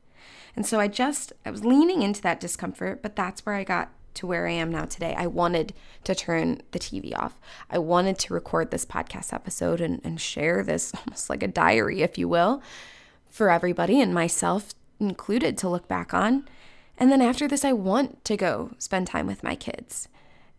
And 0.55 0.67
so 0.67 0.81
I 0.81 0.89
just, 0.89 1.33
I 1.47 1.51
was 1.51 1.65
leaning 1.65 2.03
into 2.03 2.21
that 2.23 2.41
discomfort, 2.41 3.03
but 3.03 3.17
that's 3.17 3.47
where 3.47 3.55
I 3.55 3.65
got 3.65 3.91
to 4.15 4.27
where 4.27 4.47
I 4.47 4.53
am 4.53 4.71
now 4.71 4.85
today. 4.85 5.15
I 5.17 5.27
wanted 5.27 5.73
to 6.05 6.15
turn 6.15 6.63
the 6.73 6.79
TV 6.79 7.17
off. 7.17 7.41
I 7.71 7.79
wanted 7.79 8.19
to 8.21 8.35
record 8.35 8.71
this 8.71 8.85
podcast 8.85 9.33
episode 9.33 9.81
and, 9.81 10.01
and 10.05 10.21
share 10.21 10.63
this 10.63 10.93
almost 11.07 11.31
like 11.31 11.43
a 11.43 11.49
diary, 11.49 12.03
if 12.03 12.19
you 12.19 12.29
will, 12.29 12.63
for 13.29 13.51
everybody 13.51 14.01
and 14.01 14.13
myself 14.13 14.75
included 14.99 15.57
to 15.59 15.69
look 15.69 15.89
back 15.89 16.13
on. 16.13 16.49
And 16.99 17.11
then 17.11 17.23
after 17.23 17.49
this, 17.49 17.65
I 17.65 17.73
want 17.73 18.25
to 18.27 18.37
go 18.37 18.73
spend 18.79 19.07
time 19.07 19.27
with 19.27 19.43
my 19.43 19.55
kids. 19.55 20.09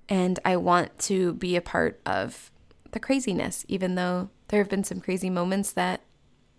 And 0.09 0.39
I 0.43 0.57
want 0.57 0.97
to 0.99 1.33
be 1.33 1.55
a 1.55 1.61
part 1.61 2.01
of 2.05 2.51
the 2.91 2.99
craziness, 2.99 3.63
even 3.67 3.95
though 3.95 4.29
there 4.47 4.59
have 4.59 4.69
been 4.69 4.83
some 4.83 4.99
crazy 4.99 5.29
moments 5.29 5.71
that 5.73 6.01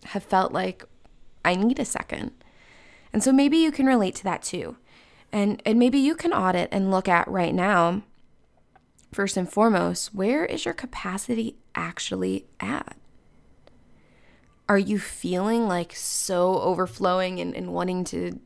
have 0.04 0.22
felt 0.22 0.52
like 0.52 0.84
I 1.44 1.56
need 1.56 1.78
a 1.78 1.84
second. 1.84 2.32
And 3.12 3.22
so 3.22 3.32
maybe 3.32 3.58
you 3.58 3.70
can 3.72 3.86
relate 3.86 4.14
to 4.16 4.24
that 4.24 4.42
too. 4.42 4.76
And, 5.32 5.62
and 5.64 5.78
maybe 5.78 5.98
you 5.98 6.14
can 6.14 6.32
audit 6.32 6.68
and 6.70 6.90
look 6.90 7.08
at 7.08 7.26
right 7.26 7.54
now, 7.54 8.02
first 9.12 9.36
and 9.36 9.50
foremost, 9.50 10.14
where 10.14 10.44
is 10.44 10.64
your 10.64 10.74
capacity 10.74 11.56
actually 11.74 12.46
at? 12.60 12.96
Are 14.68 14.78
you 14.78 14.98
feeling 14.98 15.66
like 15.66 15.94
so 15.94 16.60
overflowing 16.60 17.40
and, 17.40 17.54
and 17.54 17.72
wanting 17.72 18.04
to 18.04 18.40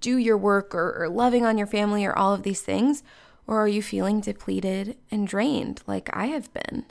do 0.00 0.16
your 0.16 0.36
work 0.36 0.74
or, 0.74 1.02
or 1.02 1.08
loving 1.08 1.44
on 1.44 1.58
your 1.58 1.66
family 1.66 2.04
or 2.04 2.16
all 2.16 2.32
of 2.32 2.42
these 2.42 2.62
things? 2.62 3.02
Or 3.46 3.58
are 3.58 3.68
you 3.68 3.82
feeling 3.82 4.20
depleted 4.20 4.96
and 5.10 5.26
drained 5.26 5.82
like 5.86 6.08
I 6.12 6.26
have 6.26 6.52
been? 6.52 6.86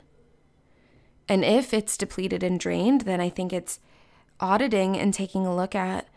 And 1.28 1.44
if 1.44 1.72
it's 1.72 1.96
depleted 1.96 2.42
and 2.42 2.58
drained, 2.58 3.02
then 3.02 3.20
I 3.20 3.28
think 3.28 3.52
it's 3.52 3.78
auditing 4.40 4.96
and 4.98 5.14
taking 5.14 5.46
a 5.46 5.54
look 5.54 5.74
at 5.74 6.08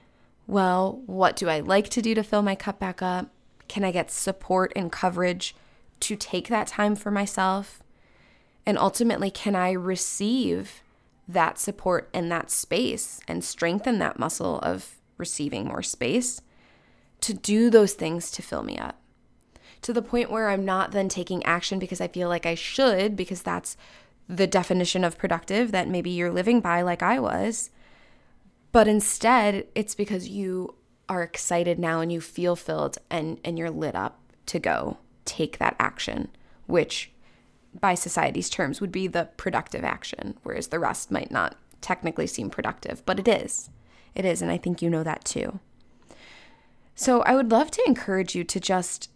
well, 0.47 1.01
what 1.05 1.35
do 1.35 1.50
I 1.50 1.59
like 1.59 1.89
to 1.89 2.01
do 2.01 2.13
to 2.15 2.23
fill 2.23 2.41
my 2.41 2.55
cup 2.55 2.79
back 2.79 3.01
up? 3.01 3.29
Can 3.67 3.83
I 3.83 3.91
get 3.91 4.12
support 4.12 4.73
and 4.75 4.91
coverage 4.91 5.55
to 6.01 6.15
take 6.15 6.47
that 6.50 6.67
time 6.67 6.95
for 6.95 7.12
myself? 7.12 7.81
And 8.65 8.77
ultimately, 8.77 9.31
can 9.31 9.55
I 9.55 9.71
receive 9.71 10.83
that 11.27 11.57
support 11.57 12.09
and 12.13 12.31
that 12.31 12.51
space 12.51 13.21
and 13.27 13.43
strengthen 13.43 14.00
that 14.00 14.19
muscle 14.19 14.59
of 14.59 14.95
receiving 15.17 15.65
more 15.65 15.83
space 15.83 16.41
to 17.21 17.33
do 17.33 17.69
those 17.69 17.93
things 17.93 18.29
to 18.31 18.41
fill 18.41 18.63
me 18.63 18.77
up. 18.77 19.00
To 19.83 19.93
the 19.93 20.01
point 20.01 20.31
where 20.31 20.50
I'm 20.50 20.65
not 20.65 20.91
then 20.91 21.09
taking 21.09 21.43
action 21.45 21.79
because 21.79 22.01
I 22.01 22.07
feel 22.07 22.29
like 22.29 22.45
I 22.45 22.55
should, 22.55 23.15
because 23.15 23.41
that's 23.41 23.77
the 24.27 24.47
definition 24.47 25.03
of 25.03 25.17
productive 25.17 25.71
that 25.71 25.88
maybe 25.88 26.09
you're 26.09 26.31
living 26.31 26.62
by, 26.62 26.81
like 26.81 27.03
I 27.03 27.19
was. 27.19 27.69
But 28.74 28.88
instead, 28.88 29.68
it's 29.75 29.96
because 29.96 30.27
you 30.27 30.75
are 31.08 31.24
excited 31.24 31.80
now 31.80 32.01
and 32.01 32.12
you 32.12 32.20
feel 32.20 32.56
filled 32.56 32.98
and, 33.10 33.39
and 33.46 33.58
you're 33.58 33.70
lit 33.70 33.96
up 33.96 34.20
to 34.48 34.60
go 34.60 34.98
take 35.25 35.60
that 35.60 35.75
action, 35.80 36.30
which 36.65 37.12
by 37.80 37.94
society's 37.94 38.50
terms 38.50 38.82
would 38.82 38.92
be 38.92 39.08
the 39.08 39.30
productive 39.38 39.84
action, 39.84 40.38
whereas 40.44 40.68
the 40.68 40.80
rest 40.80 41.12
might 41.12 41.32
not 41.32 41.56
technically 41.82 42.27
seem 42.27 42.50
productive, 42.50 43.06
but 43.06 43.20
it 43.20 43.27
is. 43.27 43.70
It 44.15 44.25
is, 44.25 44.42
and 44.42 44.51
I 44.51 44.58
think 44.58 44.82
you 44.82 44.89
know 44.89 45.03
that 45.03 45.24
too. 45.24 45.60
So 46.96 47.22
I 47.22 47.36
would 47.36 47.51
love 47.51 47.72
to 47.72 47.84
encourage 47.86 48.36
you 48.36 48.44
to 48.44 48.60
just 48.60 49.10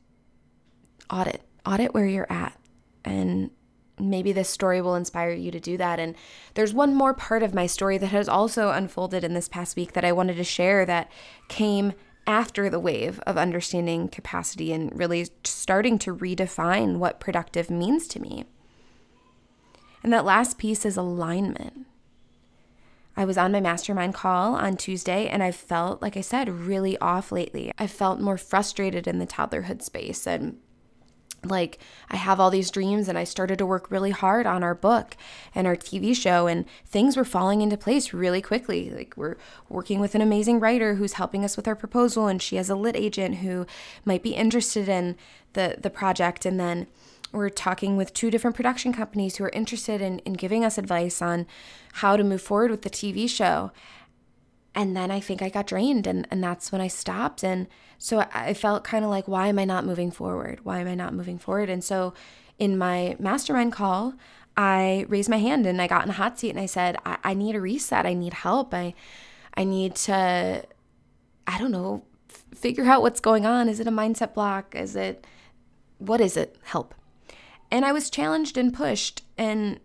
audit, 1.10 1.42
audit 1.66 1.94
where 1.94 2.08
you're 2.08 2.32
at. 2.32 2.60
And 3.04 3.52
maybe 4.00 4.32
this 4.32 4.50
story 4.50 4.82
will 4.82 4.96
inspire 4.96 5.32
you 5.32 5.52
to 5.52 5.60
do 5.60 5.78
that. 5.78 6.00
And 6.00 6.16
there's 6.54 6.74
one 6.74 6.94
more 6.94 7.14
part 7.14 7.44
of 7.44 7.54
my 7.54 7.66
story 7.66 7.98
that 7.98 8.08
has 8.08 8.30
also 8.30 8.70
unfolded 8.70 9.24
in 9.24 9.34
this 9.34 9.50
past 9.50 9.76
week 9.76 9.94
that 9.94 10.06
I 10.06 10.12
wanted 10.12 10.38
to 10.38 10.44
share 10.44 10.86
that 10.86 11.12
came 11.48 11.94
after 12.26 12.70
the 12.70 12.80
wave 12.80 13.20
of 13.26 13.38
understanding 13.38 14.10
capacity 14.10 14.74
and 14.74 14.98
really 14.98 15.28
starting 15.44 15.98
to 16.00 16.16
redefine 16.16 16.98
what 16.98 17.20
productive 17.20 17.70
means 17.70 18.08
to 18.10 18.22
me. 18.22 18.44
And 20.04 20.12
that 20.14 20.26
last 20.26 20.58
piece 20.58 20.86
is 20.86 20.98
alignment. 20.98 21.88
I 23.16 23.26
was 23.26 23.38
on 23.38 23.52
my 23.52 23.60
mastermind 23.60 24.14
call 24.14 24.54
on 24.54 24.78
Tuesday 24.78 25.28
and 25.28 25.42
I 25.42 25.52
felt, 25.52 26.04
like 26.04 26.16
I 26.16 26.22
said, 26.22 26.50
really 26.50 26.98
off 27.00 27.32
lately. 27.32 27.72
I 27.80 27.88
felt 27.88 28.20
more 28.20 28.38
frustrated 28.38 29.08
in 29.08 29.18
the 29.18 29.26
toddlerhood 29.26 29.82
space 29.82 30.28
and 30.28 30.60
like 31.50 31.80
I 32.10 32.16
have 32.16 32.40
all 32.40 32.50
these 32.50 32.72
dreams 32.72 33.08
and 33.08 33.18
I 33.18 33.24
started 33.24 33.58
to 33.60 33.66
work 33.66 33.90
really 33.92 34.12
hard 34.12 34.46
on 34.46 34.64
our 34.64 34.76
book 34.76 35.16
and 35.54 35.68
our 35.68 35.76
TV 35.76 36.16
show 36.16 36.48
and 36.48 36.66
things 36.86 37.18
were 37.18 37.26
falling 37.26 37.62
into 37.62 37.78
place 37.78 38.14
really 38.14 38.42
quickly. 38.42 38.90
Like 38.90 39.14
we're 39.18 39.38
working 39.70 40.00
with 40.00 40.16
an 40.16 40.22
amazing 40.22 40.60
writer 40.60 40.96
who's 40.96 41.14
helping 41.14 41.44
us 41.44 41.58
with 41.58 41.68
our 41.68 41.76
proposal 41.76 42.28
and 42.28 42.42
she 42.42 42.56
has 42.56 42.70
a 42.70 42.76
lit 42.76 42.96
agent 42.96 43.38
who 43.38 43.66
might 44.06 44.24
be 44.24 44.36
interested 44.36 44.88
in 44.90 45.16
the 45.54 45.78
the 45.80 45.90
project 45.90 46.46
and 46.46 46.60
then 46.60 46.88
we're 47.32 47.50
talking 47.50 47.98
with 47.98 48.14
two 48.14 48.32
different 48.32 48.56
production 48.56 48.94
companies 48.94 49.36
who 49.36 49.44
are 49.44 49.50
interested 49.50 50.02
in, 50.02 50.20
in 50.20 50.34
giving 50.34 50.64
us 50.64 50.78
advice 50.78 51.22
on 51.22 51.46
how 51.94 52.16
to 52.16 52.24
move 52.24 52.42
forward 52.42 52.72
with 52.72 52.84
the 52.84 52.90
TV 52.90 53.30
show. 53.30 53.72
And 54.76 54.96
then 54.96 55.10
I 55.10 55.20
think 55.20 55.42
I 55.42 55.50
got 55.50 55.68
drained, 55.68 56.06
and, 56.06 56.28
and 56.30 56.44
that's 56.44 56.72
when 56.72 56.82
I 56.82 56.88
stopped. 56.88 57.44
And 57.44 57.68
so 57.98 58.26
I, 58.32 58.54
felt 58.54 58.84
kind 58.84 59.04
of 59.04 59.10
like, 59.10 59.28
why 59.28 59.48
am 59.48 59.58
I 59.58 59.66
not 59.66 59.86
moving 59.86 60.12
forward? 60.12 60.60
Why 60.64 60.80
am 60.80 60.88
I 60.88 60.96
not 60.96 61.14
moving 61.14 61.40
forward? 61.40 61.70
And 61.70 61.84
so 61.84 62.14
in 62.60 62.78
my 62.78 63.16
mastermind 63.20 63.74
call, 63.74 64.14
I 64.56 65.06
raised 65.08 65.30
my 65.30 65.38
hand 65.38 65.66
and 65.66 65.82
I 65.82 65.88
got 65.88 66.04
in 66.04 66.10
a 66.10 66.14
hot 66.14 66.40
seat 66.40 66.52
and 66.52 66.60
I 66.60 66.66
said, 66.66 66.98
I, 67.06 67.18
I 67.24 67.34
need 67.34 67.56
a 67.56 67.62
reset. 67.62 68.06
I 68.06 68.14
need 68.14 68.34
help. 68.34 68.74
I, 68.74 68.94
I 69.56 69.64
need 69.64 69.96
to, 69.96 70.64
I 71.46 71.58
don't 71.58 71.72
know, 71.72 72.04
f- 72.30 72.44
figure 72.56 72.86
out 72.86 73.02
what's 73.02 73.20
going 73.20 73.46
on. 73.46 73.70
Is 73.70 73.80
it 73.80 73.88
a 73.88 73.92
mindset 73.92 74.34
block? 74.34 74.76
Is 74.76 74.96
it, 74.96 75.26
what 76.00 76.22
is 76.22 76.38
it? 76.38 76.56
Help. 76.64 76.94
And 77.70 77.86
I 77.86 77.92
was 77.92 78.10
challenged 78.10 78.58
and 78.58 78.74
pushed. 78.74 79.24
And 79.38 79.80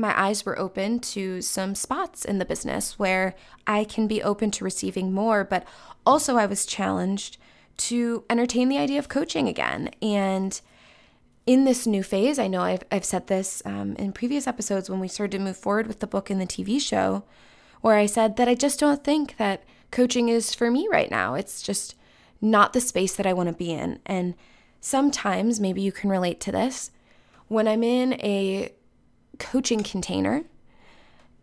my 0.00 0.18
eyes 0.18 0.44
were 0.44 0.58
open 0.58 1.00
to 1.00 1.40
some 1.42 1.74
spots 1.74 2.24
in 2.24 2.38
the 2.38 2.44
business 2.44 2.98
where 2.98 3.34
I 3.66 3.84
can 3.84 4.06
be 4.06 4.22
open 4.22 4.50
to 4.52 4.64
receiving 4.64 5.12
more, 5.12 5.44
but 5.44 5.66
also 6.06 6.36
I 6.36 6.46
was 6.46 6.66
challenged 6.66 7.38
to 7.78 8.24
entertain 8.28 8.68
the 8.68 8.78
idea 8.78 8.98
of 8.98 9.08
coaching 9.08 9.48
again. 9.48 9.90
And 10.02 10.60
in 11.46 11.64
this 11.64 11.86
new 11.86 12.02
phase, 12.02 12.38
I 12.38 12.46
know 12.46 12.60
I've, 12.60 12.82
I've 12.90 13.04
said 13.04 13.26
this 13.26 13.62
um, 13.64 13.94
in 13.96 14.12
previous 14.12 14.46
episodes 14.46 14.90
when 14.90 15.00
we 15.00 15.08
started 15.08 15.38
to 15.38 15.44
move 15.44 15.56
forward 15.56 15.86
with 15.86 16.00
the 16.00 16.06
book 16.06 16.28
and 16.28 16.40
the 16.40 16.46
TV 16.46 16.80
show, 16.80 17.24
where 17.80 17.96
I 17.96 18.06
said 18.06 18.36
that 18.36 18.48
I 18.48 18.54
just 18.54 18.80
don't 18.80 19.02
think 19.02 19.36
that 19.38 19.62
coaching 19.90 20.28
is 20.28 20.54
for 20.54 20.70
me 20.70 20.88
right 20.90 21.10
now. 21.10 21.34
It's 21.34 21.62
just 21.62 21.94
not 22.40 22.72
the 22.72 22.80
space 22.80 23.16
that 23.16 23.26
I 23.26 23.32
want 23.32 23.48
to 23.48 23.54
be 23.54 23.72
in. 23.72 24.00
And 24.04 24.34
sometimes, 24.80 25.60
maybe 25.60 25.80
you 25.80 25.92
can 25.92 26.10
relate 26.10 26.40
to 26.40 26.52
this, 26.52 26.90
when 27.48 27.66
I'm 27.66 27.82
in 27.82 28.14
a 28.14 28.72
coaching 29.38 29.82
container, 29.82 30.44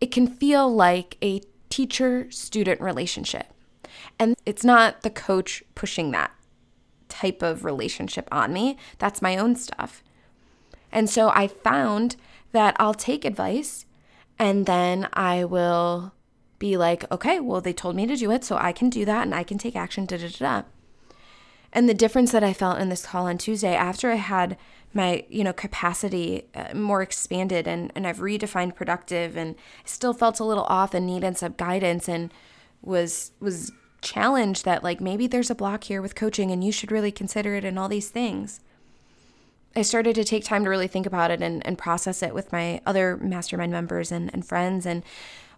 it 0.00 0.12
can 0.12 0.26
feel 0.26 0.72
like 0.72 1.16
a 1.22 1.40
teacher 1.70 2.30
student 2.30 2.80
relationship. 2.80 3.46
And 4.18 4.36
it's 4.44 4.64
not 4.64 5.02
the 5.02 5.10
coach 5.10 5.62
pushing 5.74 6.10
that 6.10 6.32
type 7.08 7.42
of 7.42 7.64
relationship 7.64 8.28
on 8.30 8.52
me, 8.52 8.76
that's 8.98 9.22
my 9.22 9.36
own 9.36 9.56
stuff. 9.56 10.02
And 10.92 11.08
so 11.08 11.30
I 11.30 11.46
found 11.46 12.16
that 12.52 12.76
I'll 12.78 12.94
take 12.94 13.24
advice 13.24 13.86
and 14.38 14.66
then 14.66 15.08
I 15.12 15.44
will 15.44 16.12
be 16.58 16.76
like, 16.76 17.10
okay, 17.12 17.40
well, 17.40 17.60
they 17.60 17.72
told 17.72 17.96
me 17.96 18.06
to 18.06 18.16
do 18.16 18.30
it, 18.30 18.44
so 18.44 18.56
I 18.56 18.72
can 18.72 18.90
do 18.90 19.04
that 19.04 19.22
and 19.22 19.34
I 19.34 19.44
can 19.44 19.58
take 19.58 19.76
action, 19.76 20.06
da 20.06 20.16
da 20.16 20.28
da. 20.28 20.62
And 21.72 21.88
the 21.88 21.94
difference 21.94 22.32
that 22.32 22.44
I 22.44 22.52
felt 22.52 22.78
in 22.78 22.88
this 22.88 23.06
call 23.06 23.26
on 23.26 23.38
Tuesday 23.38 23.74
after 23.74 24.10
I 24.10 24.16
had 24.16 24.56
my 24.96 25.24
you 25.28 25.44
know 25.44 25.52
capacity 25.52 26.48
uh, 26.54 26.74
more 26.74 27.02
expanded 27.02 27.68
and 27.68 27.92
and 27.94 28.06
I've 28.06 28.18
redefined 28.18 28.74
productive 28.74 29.36
and 29.36 29.54
still 29.84 30.14
felt 30.14 30.40
a 30.40 30.44
little 30.44 30.64
off 30.64 30.94
and 30.94 31.06
needed 31.06 31.36
some 31.36 31.54
guidance 31.56 32.08
and 32.08 32.32
was 32.82 33.32
was 33.38 33.70
challenged 34.00 34.64
that 34.64 34.82
like 34.82 35.00
maybe 35.00 35.26
there's 35.26 35.50
a 35.50 35.54
block 35.54 35.84
here 35.84 36.00
with 36.00 36.14
coaching 36.14 36.50
and 36.50 36.64
you 36.64 36.72
should 36.72 36.90
really 36.90 37.12
consider 37.12 37.54
it 37.54 37.64
and 37.64 37.78
all 37.78 37.88
these 37.88 38.08
things. 38.08 38.60
I 39.74 39.82
started 39.82 40.14
to 40.14 40.24
take 40.24 40.44
time 40.44 40.64
to 40.64 40.70
really 40.70 40.88
think 40.88 41.04
about 41.06 41.30
it 41.30 41.42
and, 41.42 41.64
and 41.66 41.76
process 41.76 42.22
it 42.22 42.34
with 42.34 42.50
my 42.50 42.80
other 42.86 43.18
mastermind 43.18 43.72
members 43.72 44.10
and, 44.10 44.30
and 44.32 44.46
friends 44.46 44.86
and 44.86 45.04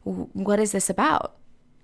what 0.03 0.59
is 0.59 0.73
this 0.73 0.91
about? 0.91 1.37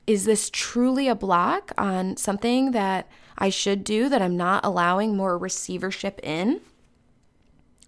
Is 0.06 0.24
this 0.24 0.50
truly 0.50 1.06
a 1.08 1.14
block 1.14 1.72
on 1.78 2.16
something 2.16 2.72
that 2.72 3.08
I 3.38 3.50
should 3.50 3.84
do 3.84 4.08
that 4.08 4.22
I'm 4.22 4.36
not 4.36 4.64
allowing 4.64 5.16
more 5.16 5.38
receivership 5.38 6.18
in? 6.22 6.60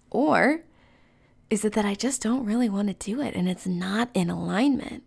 Or 0.09 0.61
is 1.49 1.63
it 1.63 1.73
that 1.73 1.85
I 1.85 1.95
just 1.95 2.21
don't 2.21 2.45
really 2.45 2.69
want 2.69 2.87
to 2.87 2.93
do 2.93 3.21
it 3.21 3.35
and 3.35 3.47
it's 3.47 3.67
not 3.67 4.09
in 4.13 4.29
alignment? 4.29 5.03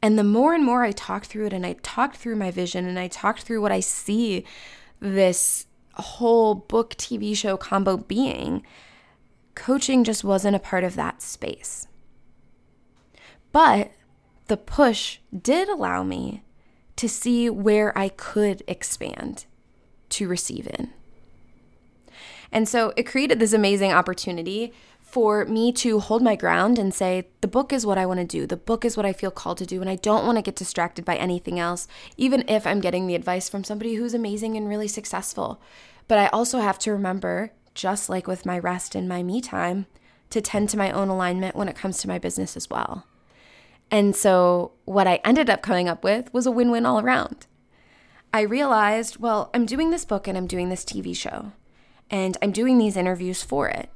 And 0.00 0.18
the 0.18 0.24
more 0.24 0.54
and 0.54 0.64
more 0.64 0.84
I 0.84 0.92
talked 0.92 1.26
through 1.26 1.46
it 1.46 1.52
and 1.52 1.66
I 1.66 1.74
talked 1.82 2.16
through 2.16 2.36
my 2.36 2.50
vision 2.50 2.86
and 2.86 2.98
I 2.98 3.08
talked 3.08 3.42
through 3.42 3.60
what 3.60 3.72
I 3.72 3.80
see 3.80 4.44
this 5.00 5.66
whole 5.94 6.54
book 6.54 6.94
TV 6.94 7.36
show 7.36 7.56
combo 7.56 7.96
being, 7.96 8.64
coaching 9.54 10.04
just 10.04 10.22
wasn't 10.22 10.56
a 10.56 10.60
part 10.60 10.84
of 10.84 10.94
that 10.94 11.20
space. 11.20 11.88
But 13.50 13.92
the 14.46 14.56
push 14.56 15.18
did 15.36 15.68
allow 15.68 16.02
me 16.02 16.42
to 16.96 17.08
see 17.08 17.50
where 17.50 17.96
I 17.96 18.08
could 18.08 18.62
expand 18.68 19.46
to 20.10 20.28
receive 20.28 20.66
in. 20.78 20.92
And 22.50 22.68
so 22.68 22.92
it 22.96 23.04
created 23.04 23.38
this 23.38 23.52
amazing 23.52 23.92
opportunity 23.92 24.72
for 25.00 25.46
me 25.46 25.72
to 25.72 26.00
hold 26.00 26.22
my 26.22 26.36
ground 26.36 26.78
and 26.78 26.92
say, 26.92 27.28
the 27.40 27.48
book 27.48 27.72
is 27.72 27.86
what 27.86 27.96
I 27.96 28.04
want 28.04 28.20
to 28.20 28.26
do. 28.26 28.46
The 28.46 28.58
book 28.58 28.84
is 28.84 28.96
what 28.96 29.06
I 29.06 29.14
feel 29.14 29.30
called 29.30 29.56
to 29.58 29.66
do. 29.66 29.80
And 29.80 29.88
I 29.88 29.96
don't 29.96 30.26
want 30.26 30.36
to 30.36 30.42
get 30.42 30.54
distracted 30.54 31.04
by 31.04 31.16
anything 31.16 31.58
else, 31.58 31.88
even 32.18 32.46
if 32.46 32.66
I'm 32.66 32.80
getting 32.80 33.06
the 33.06 33.14
advice 33.14 33.48
from 33.48 33.64
somebody 33.64 33.94
who's 33.94 34.12
amazing 34.12 34.56
and 34.56 34.68
really 34.68 34.88
successful. 34.88 35.62
But 36.08 36.18
I 36.18 36.26
also 36.28 36.60
have 36.60 36.78
to 36.80 36.92
remember, 36.92 37.52
just 37.74 38.10
like 38.10 38.26
with 38.26 38.44
my 38.44 38.58
rest 38.58 38.94
and 38.94 39.08
my 39.08 39.22
me 39.22 39.40
time, 39.40 39.86
to 40.28 40.42
tend 40.42 40.68
to 40.70 40.76
my 40.76 40.90
own 40.90 41.08
alignment 41.08 41.56
when 41.56 41.68
it 41.68 41.76
comes 41.76 41.98
to 41.98 42.08
my 42.08 42.18
business 42.18 42.54
as 42.54 42.68
well. 42.68 43.06
And 43.90 44.14
so, 44.14 44.72
what 44.84 45.06
I 45.06 45.20
ended 45.24 45.48
up 45.48 45.62
coming 45.62 45.88
up 45.88 46.04
with 46.04 46.32
was 46.34 46.44
a 46.44 46.50
win 46.50 46.70
win 46.70 46.84
all 46.84 47.00
around. 47.00 47.46
I 48.34 48.42
realized, 48.42 49.16
well, 49.16 49.48
I'm 49.54 49.64
doing 49.64 49.88
this 49.88 50.04
book 50.04 50.28
and 50.28 50.36
I'm 50.36 50.46
doing 50.46 50.68
this 50.68 50.84
TV 50.84 51.16
show 51.16 51.52
and 52.10 52.36
I'm 52.42 52.52
doing 52.52 52.78
these 52.78 52.96
interviews 52.96 53.42
for 53.42 53.68
it. 53.68 53.88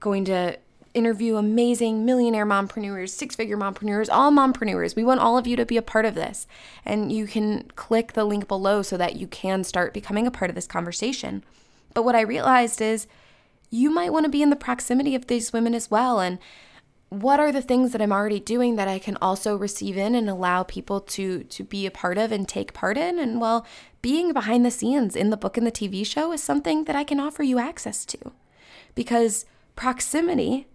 Going 0.00 0.24
to 0.26 0.58
interview 0.94 1.36
amazing 1.36 2.04
millionaire 2.04 2.46
mompreneurs, 2.46 3.10
six 3.10 3.34
figure 3.34 3.56
mompreneurs, 3.56 4.08
all 4.10 4.30
mompreneurs. 4.30 4.94
We 4.94 5.04
want 5.04 5.20
all 5.20 5.36
of 5.36 5.46
you 5.46 5.56
to 5.56 5.66
be 5.66 5.76
a 5.76 5.82
part 5.82 6.04
of 6.04 6.14
this. 6.14 6.46
And 6.84 7.10
you 7.10 7.26
can 7.26 7.64
click 7.74 8.12
the 8.12 8.24
link 8.24 8.46
below 8.46 8.82
so 8.82 8.96
that 8.96 9.16
you 9.16 9.26
can 9.26 9.64
start 9.64 9.92
becoming 9.92 10.26
a 10.26 10.30
part 10.30 10.50
of 10.50 10.54
this 10.54 10.68
conversation. 10.68 11.44
But 11.94 12.04
what 12.04 12.14
I 12.14 12.20
realized 12.20 12.80
is 12.80 13.06
you 13.70 13.90
might 13.90 14.12
want 14.12 14.24
to 14.24 14.30
be 14.30 14.42
in 14.42 14.50
the 14.50 14.56
proximity 14.56 15.16
of 15.16 15.26
these 15.26 15.52
women 15.52 15.74
as 15.74 15.90
well. 15.90 16.20
And 16.20 16.38
what 17.22 17.40
are 17.40 17.52
the 17.52 17.62
things 17.62 17.92
that 17.92 18.02
I'm 18.02 18.12
already 18.12 18.40
doing 18.40 18.76
that 18.76 18.88
I 18.88 18.98
can 18.98 19.16
also 19.20 19.56
receive 19.56 19.96
in 19.96 20.14
and 20.14 20.28
allow 20.28 20.62
people 20.62 21.00
to 21.00 21.44
to 21.44 21.64
be 21.64 21.86
a 21.86 21.90
part 21.90 22.18
of 22.18 22.32
and 22.32 22.48
take 22.48 22.72
part 22.72 22.96
in? 22.96 23.18
And 23.18 23.40
well, 23.40 23.66
being 24.02 24.32
behind 24.32 24.64
the 24.64 24.70
scenes 24.70 25.16
in 25.16 25.30
the 25.30 25.36
book 25.36 25.56
and 25.56 25.66
the 25.66 25.72
TV 25.72 26.04
show 26.06 26.32
is 26.32 26.42
something 26.42 26.84
that 26.84 26.96
I 26.96 27.04
can 27.04 27.20
offer 27.20 27.42
you 27.42 27.58
access 27.58 28.04
to. 28.06 28.32
Because 28.94 29.46
proximity 29.76 30.66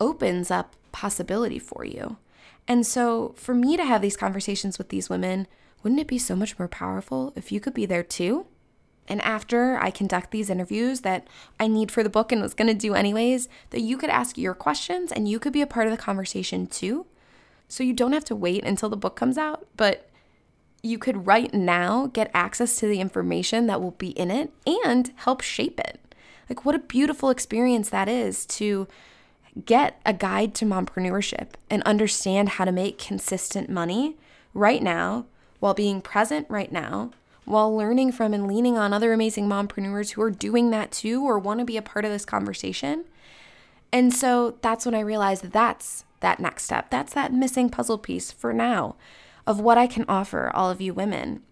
opens 0.00 0.50
up 0.50 0.74
possibility 0.92 1.58
for 1.58 1.84
you. 1.84 2.16
And 2.68 2.86
so 2.86 3.34
for 3.36 3.54
me 3.54 3.76
to 3.76 3.84
have 3.84 4.02
these 4.02 4.16
conversations 4.16 4.78
with 4.78 4.88
these 4.88 5.10
women, 5.10 5.46
wouldn't 5.82 6.00
it 6.00 6.06
be 6.06 6.18
so 6.18 6.36
much 6.36 6.58
more 6.58 6.68
powerful 6.68 7.32
if 7.34 7.50
you 7.50 7.60
could 7.60 7.74
be 7.74 7.86
there 7.86 8.02
too? 8.02 8.46
And 9.08 9.20
after 9.22 9.78
I 9.78 9.90
conduct 9.90 10.30
these 10.30 10.48
interviews 10.48 11.00
that 11.00 11.26
I 11.58 11.66
need 11.66 11.90
for 11.90 12.02
the 12.02 12.08
book 12.08 12.32
and 12.32 12.40
was 12.40 12.54
going 12.54 12.68
to 12.68 12.74
do 12.74 12.94
anyways, 12.94 13.48
that 13.70 13.80
you 13.80 13.96
could 13.98 14.10
ask 14.10 14.38
your 14.38 14.54
questions 14.54 15.10
and 15.12 15.28
you 15.28 15.38
could 15.38 15.52
be 15.52 15.62
a 15.62 15.66
part 15.66 15.86
of 15.86 15.90
the 15.90 15.98
conversation 15.98 16.66
too. 16.66 17.06
So 17.68 17.82
you 17.82 17.92
don't 17.92 18.12
have 18.12 18.24
to 18.26 18.36
wait 18.36 18.64
until 18.64 18.88
the 18.88 18.96
book 18.96 19.16
comes 19.16 19.38
out, 19.38 19.66
but 19.76 20.08
you 20.82 20.98
could 20.98 21.26
right 21.26 21.52
now 21.54 22.08
get 22.08 22.30
access 22.34 22.76
to 22.76 22.86
the 22.86 23.00
information 23.00 23.66
that 23.66 23.80
will 23.80 23.92
be 23.92 24.10
in 24.10 24.30
it 24.30 24.52
and 24.66 25.12
help 25.16 25.40
shape 25.40 25.80
it. 25.80 26.00
Like, 26.48 26.64
what 26.64 26.74
a 26.74 26.80
beautiful 26.80 27.30
experience 27.30 27.88
that 27.90 28.08
is 28.08 28.44
to 28.46 28.88
get 29.64 30.00
a 30.04 30.12
guide 30.12 30.54
to 30.56 30.64
mompreneurship 30.64 31.50
and 31.70 31.82
understand 31.84 32.50
how 32.50 32.64
to 32.64 32.72
make 32.72 32.98
consistent 32.98 33.70
money 33.70 34.16
right 34.54 34.82
now 34.82 35.26
while 35.60 35.74
being 35.74 36.02
present 36.02 36.46
right 36.50 36.72
now 36.72 37.10
while 37.44 37.74
learning 37.74 38.12
from 38.12 38.32
and 38.32 38.46
leaning 38.46 38.78
on 38.78 38.92
other 38.92 39.12
amazing 39.12 39.48
mompreneurs 39.48 40.12
who 40.12 40.22
are 40.22 40.30
doing 40.30 40.70
that 40.70 40.92
too 40.92 41.24
or 41.24 41.38
want 41.38 41.60
to 41.60 41.66
be 41.66 41.76
a 41.76 41.82
part 41.82 42.04
of 42.04 42.10
this 42.10 42.24
conversation. 42.24 43.04
And 43.92 44.12
so 44.14 44.56
that's 44.62 44.86
when 44.86 44.94
I 44.94 45.00
realized 45.00 45.42
that 45.42 45.52
that's 45.52 46.04
that 46.20 46.40
next 46.40 46.64
step. 46.64 46.90
That's 46.90 47.12
that 47.14 47.32
missing 47.32 47.68
puzzle 47.68 47.98
piece 47.98 48.30
for 48.32 48.52
now 48.52 48.96
of 49.46 49.60
what 49.60 49.76
I 49.76 49.86
can 49.86 50.04
offer 50.08 50.50
all 50.54 50.70
of 50.70 50.80
you 50.80 50.94
women 50.94 51.42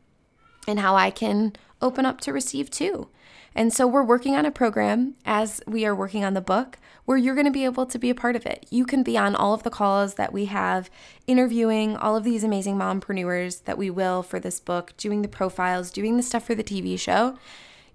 and 0.67 0.79
how 0.79 0.95
I 0.95 1.11
can 1.11 1.55
open 1.83 2.07
up 2.07 2.21
to 2.23 2.33
receive 2.33 2.71
too. 2.71 3.09
And 3.55 3.73
so 3.73 3.87
we're 3.87 4.05
working 4.05 4.37
on 4.37 4.47
a 4.47 4.51
program 4.51 5.15
as 5.25 5.61
we 5.67 5.85
are 5.85 5.95
working 5.95 6.25
on 6.25 6.35
the 6.35 6.41
book 6.41 6.79
where 7.05 7.19
you're 7.19 7.35
going 7.35 7.47
to 7.47 7.51
be 7.51 7.65
able 7.65 7.87
to 7.87 7.99
be 7.99 8.11
a 8.11 8.15
part 8.15 8.37
of 8.37 8.47
it. 8.47 8.65
You 8.71 8.85
can 8.85 9.03
be 9.03 9.19
on 9.19 9.35
all 9.35 9.55
of 9.55 9.65
the 9.65 9.71
calls 9.71 10.15
that 10.15 10.33
we 10.33 10.45
have, 10.45 10.89
interviewing 11.27 11.97
all 11.97 12.17
of 12.17 12.23
these 12.23 12.45
amazing 12.45 12.77
mompreneurs 12.77 13.65
that 13.65 13.79
we 13.79 13.91
will 13.91 14.23
for 14.23 14.39
this 14.39 14.61
book, 14.61 14.97
doing 14.97 15.23
the 15.23 15.29
profiles, 15.29 15.91
doing 15.91 16.17
the 16.17 16.23
stuff 16.23 16.45
for 16.45 16.55
the 16.55 16.63
TV 16.63 16.99
show. 16.99 17.37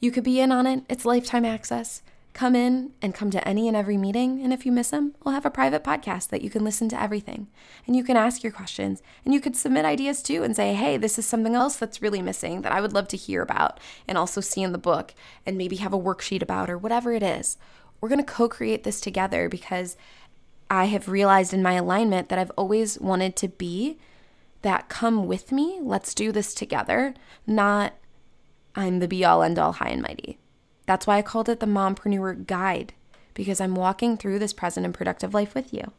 You 0.01 0.11
could 0.11 0.25
be 0.25 0.41
in 0.41 0.51
on 0.51 0.67
it. 0.67 0.83
It's 0.89 1.05
lifetime 1.05 1.45
access 1.45 2.01
come 2.35 2.53
in 2.53 2.91
and 3.01 3.15
come 3.15 3.31
to 3.31 3.47
any 3.47 3.65
and 3.69 3.77
every 3.77 3.95
meeting. 3.95 4.43
And 4.43 4.51
if 4.51 4.65
you 4.65 4.71
miss 4.71 4.89
them, 4.89 5.15
we'll 5.23 5.33
have 5.33 5.45
a 5.45 5.49
private 5.49 5.85
podcast 5.85 6.29
that 6.29 6.41
you 6.41 6.49
can 6.49 6.65
listen 6.65 6.89
to 6.89 7.01
everything. 7.01 7.47
And 7.87 7.95
you 7.95 8.03
can 8.03 8.17
ask 8.17 8.43
your 8.43 8.51
questions 8.51 9.01
and 9.23 9.33
you 9.33 9.39
could 9.39 9.55
submit 9.55 9.85
ideas 9.85 10.21
too 10.21 10.43
and 10.43 10.53
say, 10.53 10.73
hey, 10.73 10.97
this 10.97 11.17
is 11.17 11.25
something 11.25 11.55
else 11.55 11.77
that's 11.77 12.01
really 12.01 12.21
missing 12.21 12.61
that 12.61 12.73
I 12.73 12.81
would 12.81 12.91
love 12.91 13.07
to 13.07 13.17
hear 13.17 13.41
about 13.41 13.79
and 14.05 14.17
also 14.17 14.41
see 14.41 14.61
in 14.61 14.73
the 14.73 14.77
book 14.77 15.13
and 15.45 15.57
maybe 15.57 15.77
have 15.77 15.93
a 15.93 15.97
worksheet 15.97 16.41
about 16.41 16.69
or 16.69 16.77
whatever 16.77 17.13
it 17.13 17.23
is. 17.23 17.57
We're 18.01 18.09
going 18.09 18.19
to 18.19 18.31
co 18.31 18.49
create 18.49 18.83
this 18.83 18.99
together 18.99 19.47
because 19.47 19.95
I 20.69 20.85
have 20.85 21.07
realized 21.07 21.53
in 21.53 21.63
my 21.63 21.75
alignment 21.75 22.27
that 22.27 22.37
I've 22.37 22.51
always 22.57 22.99
wanted 22.99 23.37
to 23.37 23.47
be 23.47 23.97
that 24.61 24.89
come 24.89 25.25
with 25.25 25.53
me, 25.53 25.79
let's 25.81 26.13
do 26.13 26.33
this 26.33 26.53
together, 26.53 27.13
not 27.47 27.93
I'm 28.75 28.99
the 28.99 29.07
be 29.07 29.23
all 29.23 29.41
end 29.41 29.57
all 29.57 29.71
high 29.71 29.89
and 29.89 30.01
mighty. 30.01 30.37
That's 30.85 31.07
why 31.07 31.17
I 31.17 31.21
called 31.21 31.49
it 31.49 31.59
the 31.59 31.65
Mompreneur 31.65 32.45
Guide, 32.45 32.93
because 33.33 33.59
I'm 33.59 33.75
walking 33.75 34.17
through 34.17 34.39
this 34.39 34.53
present 34.53 34.85
and 34.85 34.93
productive 34.93 35.33
life 35.33 35.55
with 35.55 35.73
you. 35.73 35.91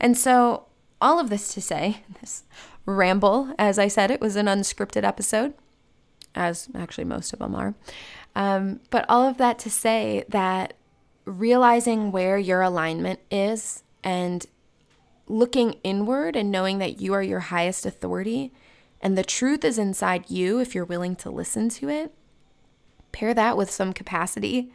And 0.00 0.16
so, 0.16 0.66
all 1.00 1.18
of 1.18 1.30
this 1.30 1.52
to 1.54 1.60
say, 1.60 2.04
this 2.20 2.44
ramble, 2.86 3.54
as 3.58 3.78
I 3.78 3.88
said, 3.88 4.10
it 4.10 4.20
was 4.20 4.36
an 4.36 4.46
unscripted 4.46 5.04
episode, 5.04 5.54
as 6.34 6.68
actually 6.74 7.04
most 7.04 7.32
of 7.32 7.38
them 7.38 7.54
are. 7.54 7.74
Um, 8.34 8.80
but 8.90 9.04
all 9.08 9.28
of 9.28 9.38
that 9.38 9.58
to 9.60 9.70
say 9.70 10.24
that 10.28 10.74
realizing 11.24 12.12
where 12.12 12.38
your 12.38 12.62
alignment 12.62 13.20
is 13.30 13.82
and 14.02 14.44
looking 15.26 15.72
inward 15.82 16.36
and 16.36 16.50
knowing 16.50 16.78
that 16.78 17.00
you 17.00 17.14
are 17.14 17.22
your 17.22 17.40
highest 17.40 17.86
authority 17.86 18.52
and 19.00 19.16
the 19.16 19.24
truth 19.24 19.64
is 19.64 19.78
inside 19.78 20.28
you 20.28 20.58
if 20.58 20.74
you're 20.74 20.84
willing 20.84 21.16
to 21.16 21.30
listen 21.30 21.68
to 21.68 21.88
it 21.88 22.12
pair 23.14 23.32
that 23.32 23.56
with 23.56 23.70
some 23.70 23.92
capacity 23.92 24.70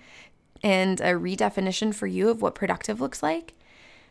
and 0.64 1.00
a 1.02 1.14
redefinition 1.14 1.94
for 1.94 2.08
you 2.08 2.30
of 2.30 2.42
what 2.42 2.56
productive 2.56 3.00
looks 3.00 3.22
like. 3.22 3.54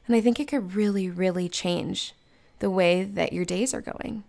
And 0.06 0.14
I 0.14 0.20
think 0.20 0.38
it 0.38 0.48
could 0.48 0.74
really, 0.74 1.10
really 1.10 1.48
change 1.48 2.14
the 2.60 2.70
way 2.70 3.04
that 3.04 3.32
your 3.32 3.44
days 3.44 3.74
are 3.74 3.80
going. 3.80 4.24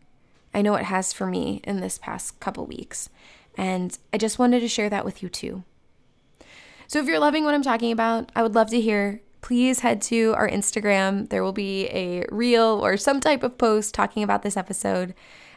I 0.53 0.61
know 0.61 0.75
it 0.75 0.85
has 0.85 1.13
for 1.13 1.27
me 1.27 1.61
in 1.63 1.79
this 1.79 1.97
past 1.97 2.39
couple 2.39 2.65
weeks. 2.65 3.09
And 3.57 3.97
I 4.13 4.17
just 4.17 4.39
wanted 4.39 4.61
to 4.61 4.67
share 4.67 4.89
that 4.89 5.05
with 5.05 5.21
you 5.21 5.29
too. 5.29 5.63
So 6.87 6.99
if 6.99 7.05
you're 7.05 7.19
loving 7.19 7.43
what 7.43 7.53
I'm 7.53 7.61
talking 7.61 7.91
about, 7.91 8.31
I 8.35 8.41
would 8.41 8.55
love 8.55 8.69
to 8.71 8.81
hear. 8.81 9.21
Please 9.41 9.81
head 9.81 10.01
to 10.03 10.33
our 10.35 10.49
Instagram. 10.49 11.29
There 11.29 11.43
will 11.43 11.53
be 11.53 11.87
a 11.87 12.25
reel 12.29 12.79
or 12.83 12.97
some 12.97 13.19
type 13.19 13.43
of 13.43 13.57
post 13.57 13.93
talking 13.93 14.23
about 14.23 14.43
this 14.43 14.57
episode. 14.57 15.13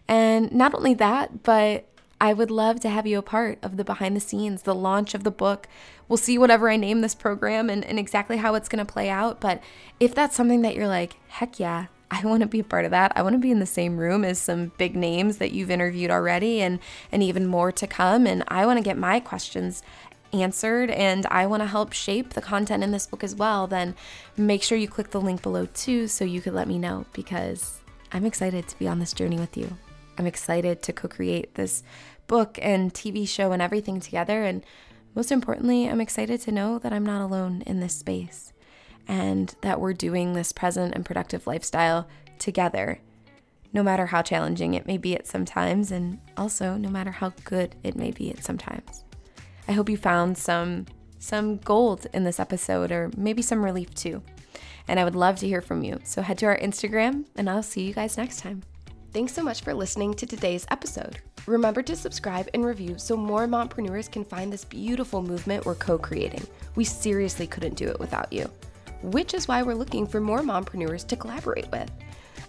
And 0.06 0.52
not 0.52 0.74
only 0.74 0.94
that, 0.94 1.42
but 1.42 1.88
I 2.22 2.32
would 2.32 2.52
love 2.52 2.78
to 2.80 2.88
have 2.88 3.04
you 3.04 3.18
a 3.18 3.22
part 3.22 3.58
of 3.64 3.76
the 3.76 3.82
behind 3.82 4.14
the 4.14 4.20
scenes, 4.20 4.62
the 4.62 4.76
launch 4.76 5.12
of 5.12 5.24
the 5.24 5.30
book. 5.32 5.66
We'll 6.06 6.16
see 6.16 6.38
whatever 6.38 6.70
I 6.70 6.76
name 6.76 7.00
this 7.00 7.16
program 7.16 7.68
and, 7.68 7.84
and 7.84 7.98
exactly 7.98 8.36
how 8.36 8.54
it's 8.54 8.68
going 8.68 8.86
to 8.86 8.90
play 8.92 9.10
out. 9.10 9.40
But 9.40 9.60
if 9.98 10.14
that's 10.14 10.36
something 10.36 10.62
that 10.62 10.76
you're 10.76 10.86
like, 10.86 11.16
heck 11.26 11.58
yeah, 11.58 11.86
I 12.12 12.24
want 12.24 12.42
to 12.42 12.46
be 12.46 12.60
a 12.60 12.64
part 12.64 12.84
of 12.84 12.92
that. 12.92 13.10
I 13.16 13.22
want 13.22 13.32
to 13.32 13.40
be 13.40 13.50
in 13.50 13.58
the 13.58 13.66
same 13.66 13.96
room 13.96 14.24
as 14.24 14.38
some 14.38 14.70
big 14.78 14.94
names 14.94 15.38
that 15.38 15.50
you've 15.50 15.70
interviewed 15.70 16.12
already 16.12 16.60
and 16.60 16.78
and 17.10 17.24
even 17.24 17.44
more 17.44 17.72
to 17.72 17.88
come 17.88 18.28
and 18.28 18.44
I 18.46 18.66
want 18.66 18.78
to 18.78 18.84
get 18.84 18.96
my 18.96 19.18
questions 19.18 19.82
answered 20.32 20.92
and 20.92 21.26
I 21.26 21.46
want 21.48 21.62
to 21.62 21.66
help 21.66 21.92
shape 21.92 22.34
the 22.34 22.40
content 22.40 22.84
in 22.84 22.92
this 22.92 23.08
book 23.08 23.24
as 23.24 23.34
well, 23.34 23.66
then 23.66 23.96
make 24.36 24.62
sure 24.62 24.78
you 24.78 24.86
click 24.86 25.10
the 25.10 25.20
link 25.20 25.42
below 25.42 25.66
too 25.74 26.06
so 26.06 26.24
you 26.24 26.40
could 26.40 26.54
let 26.54 26.68
me 26.68 26.78
know 26.78 27.04
because 27.14 27.80
I'm 28.12 28.24
excited 28.24 28.68
to 28.68 28.78
be 28.78 28.86
on 28.86 29.00
this 29.00 29.12
journey 29.12 29.40
with 29.40 29.56
you. 29.56 29.76
I'm 30.18 30.26
excited 30.26 30.82
to 30.82 30.92
co 30.92 31.08
create 31.08 31.54
this 31.54 31.82
book 32.26 32.58
and 32.60 32.92
TV 32.92 33.26
show 33.28 33.52
and 33.52 33.62
everything 33.62 34.00
together. 34.00 34.42
And 34.42 34.64
most 35.14 35.30
importantly, 35.30 35.88
I'm 35.88 36.00
excited 36.00 36.40
to 36.42 36.52
know 36.52 36.78
that 36.78 36.92
I'm 36.92 37.06
not 37.06 37.22
alone 37.22 37.62
in 37.66 37.80
this 37.80 37.94
space 37.94 38.52
and 39.06 39.54
that 39.62 39.80
we're 39.80 39.92
doing 39.92 40.32
this 40.32 40.52
present 40.52 40.94
and 40.94 41.04
productive 41.04 41.46
lifestyle 41.46 42.08
together, 42.38 43.00
no 43.72 43.82
matter 43.82 44.06
how 44.06 44.22
challenging 44.22 44.74
it 44.74 44.86
may 44.86 44.96
be 44.96 45.14
at 45.14 45.26
some 45.26 45.44
times, 45.44 45.90
and 45.90 46.18
also 46.36 46.76
no 46.76 46.88
matter 46.88 47.10
how 47.10 47.32
good 47.44 47.74
it 47.82 47.96
may 47.96 48.10
be 48.10 48.30
at 48.30 48.44
some 48.44 48.58
times. 48.58 49.04
I 49.68 49.72
hope 49.72 49.88
you 49.88 49.96
found 49.96 50.38
some 50.38 50.86
some 51.18 51.56
gold 51.58 52.06
in 52.12 52.24
this 52.24 52.40
episode 52.40 52.90
or 52.90 53.08
maybe 53.16 53.42
some 53.42 53.64
relief 53.64 53.94
too. 53.94 54.22
And 54.88 54.98
I 54.98 55.04
would 55.04 55.14
love 55.14 55.36
to 55.36 55.46
hear 55.46 55.60
from 55.60 55.84
you. 55.84 56.00
So 56.02 56.20
head 56.20 56.36
to 56.38 56.46
our 56.46 56.58
Instagram 56.58 57.26
and 57.36 57.48
I'll 57.48 57.62
see 57.62 57.86
you 57.86 57.94
guys 57.94 58.16
next 58.16 58.40
time. 58.40 58.64
Thanks 59.12 59.34
so 59.34 59.42
much 59.42 59.60
for 59.60 59.74
listening 59.74 60.14
to 60.14 60.24
today's 60.24 60.66
episode. 60.70 61.18
Remember 61.46 61.82
to 61.82 61.94
subscribe 61.94 62.48
and 62.54 62.64
review 62.64 62.96
so 62.96 63.14
more 63.14 63.46
mompreneurs 63.46 64.10
can 64.10 64.24
find 64.24 64.50
this 64.50 64.64
beautiful 64.64 65.20
movement 65.20 65.66
we're 65.66 65.74
co-creating. 65.74 66.46
We 66.76 66.84
seriously 66.84 67.46
couldn't 67.46 67.74
do 67.74 67.88
it 67.88 68.00
without 68.00 68.32
you. 68.32 68.50
Which 69.02 69.34
is 69.34 69.46
why 69.46 69.62
we're 69.62 69.74
looking 69.74 70.06
for 70.06 70.18
more 70.18 70.40
mompreneurs 70.40 71.06
to 71.08 71.16
collaborate 71.16 71.70
with. 71.70 71.90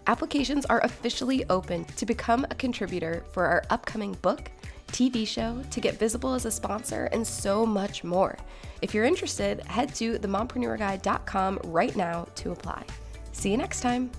Applications 0.07 0.65
are 0.67 0.79
officially 0.85 1.43
open 1.49 1.83
to 1.83 2.05
become 2.05 2.45
a 2.49 2.55
contributor 2.55 3.25
for 3.33 3.45
our 3.45 3.63
upcoming 3.69 4.13
book 4.21 4.49
TV 4.87 5.27
show, 5.27 5.61
to 5.69 5.81
get 5.81 5.99
visible 5.99 6.33
as 6.33 6.45
a 6.45 6.51
sponsor, 6.51 7.09
and 7.11 7.27
so 7.27 7.65
much 7.65 8.05
more. 8.05 8.37
If 8.81 8.93
you're 8.93 9.03
interested, 9.05 9.59
head 9.65 9.93
to 9.95 10.17
themompreneurguide.com 10.17 11.59
right 11.65 11.95
now 11.97 12.27
to 12.35 12.51
apply. 12.51 12.85
See 13.33 13.51
you 13.51 13.57
next 13.57 13.81
time. 13.81 14.11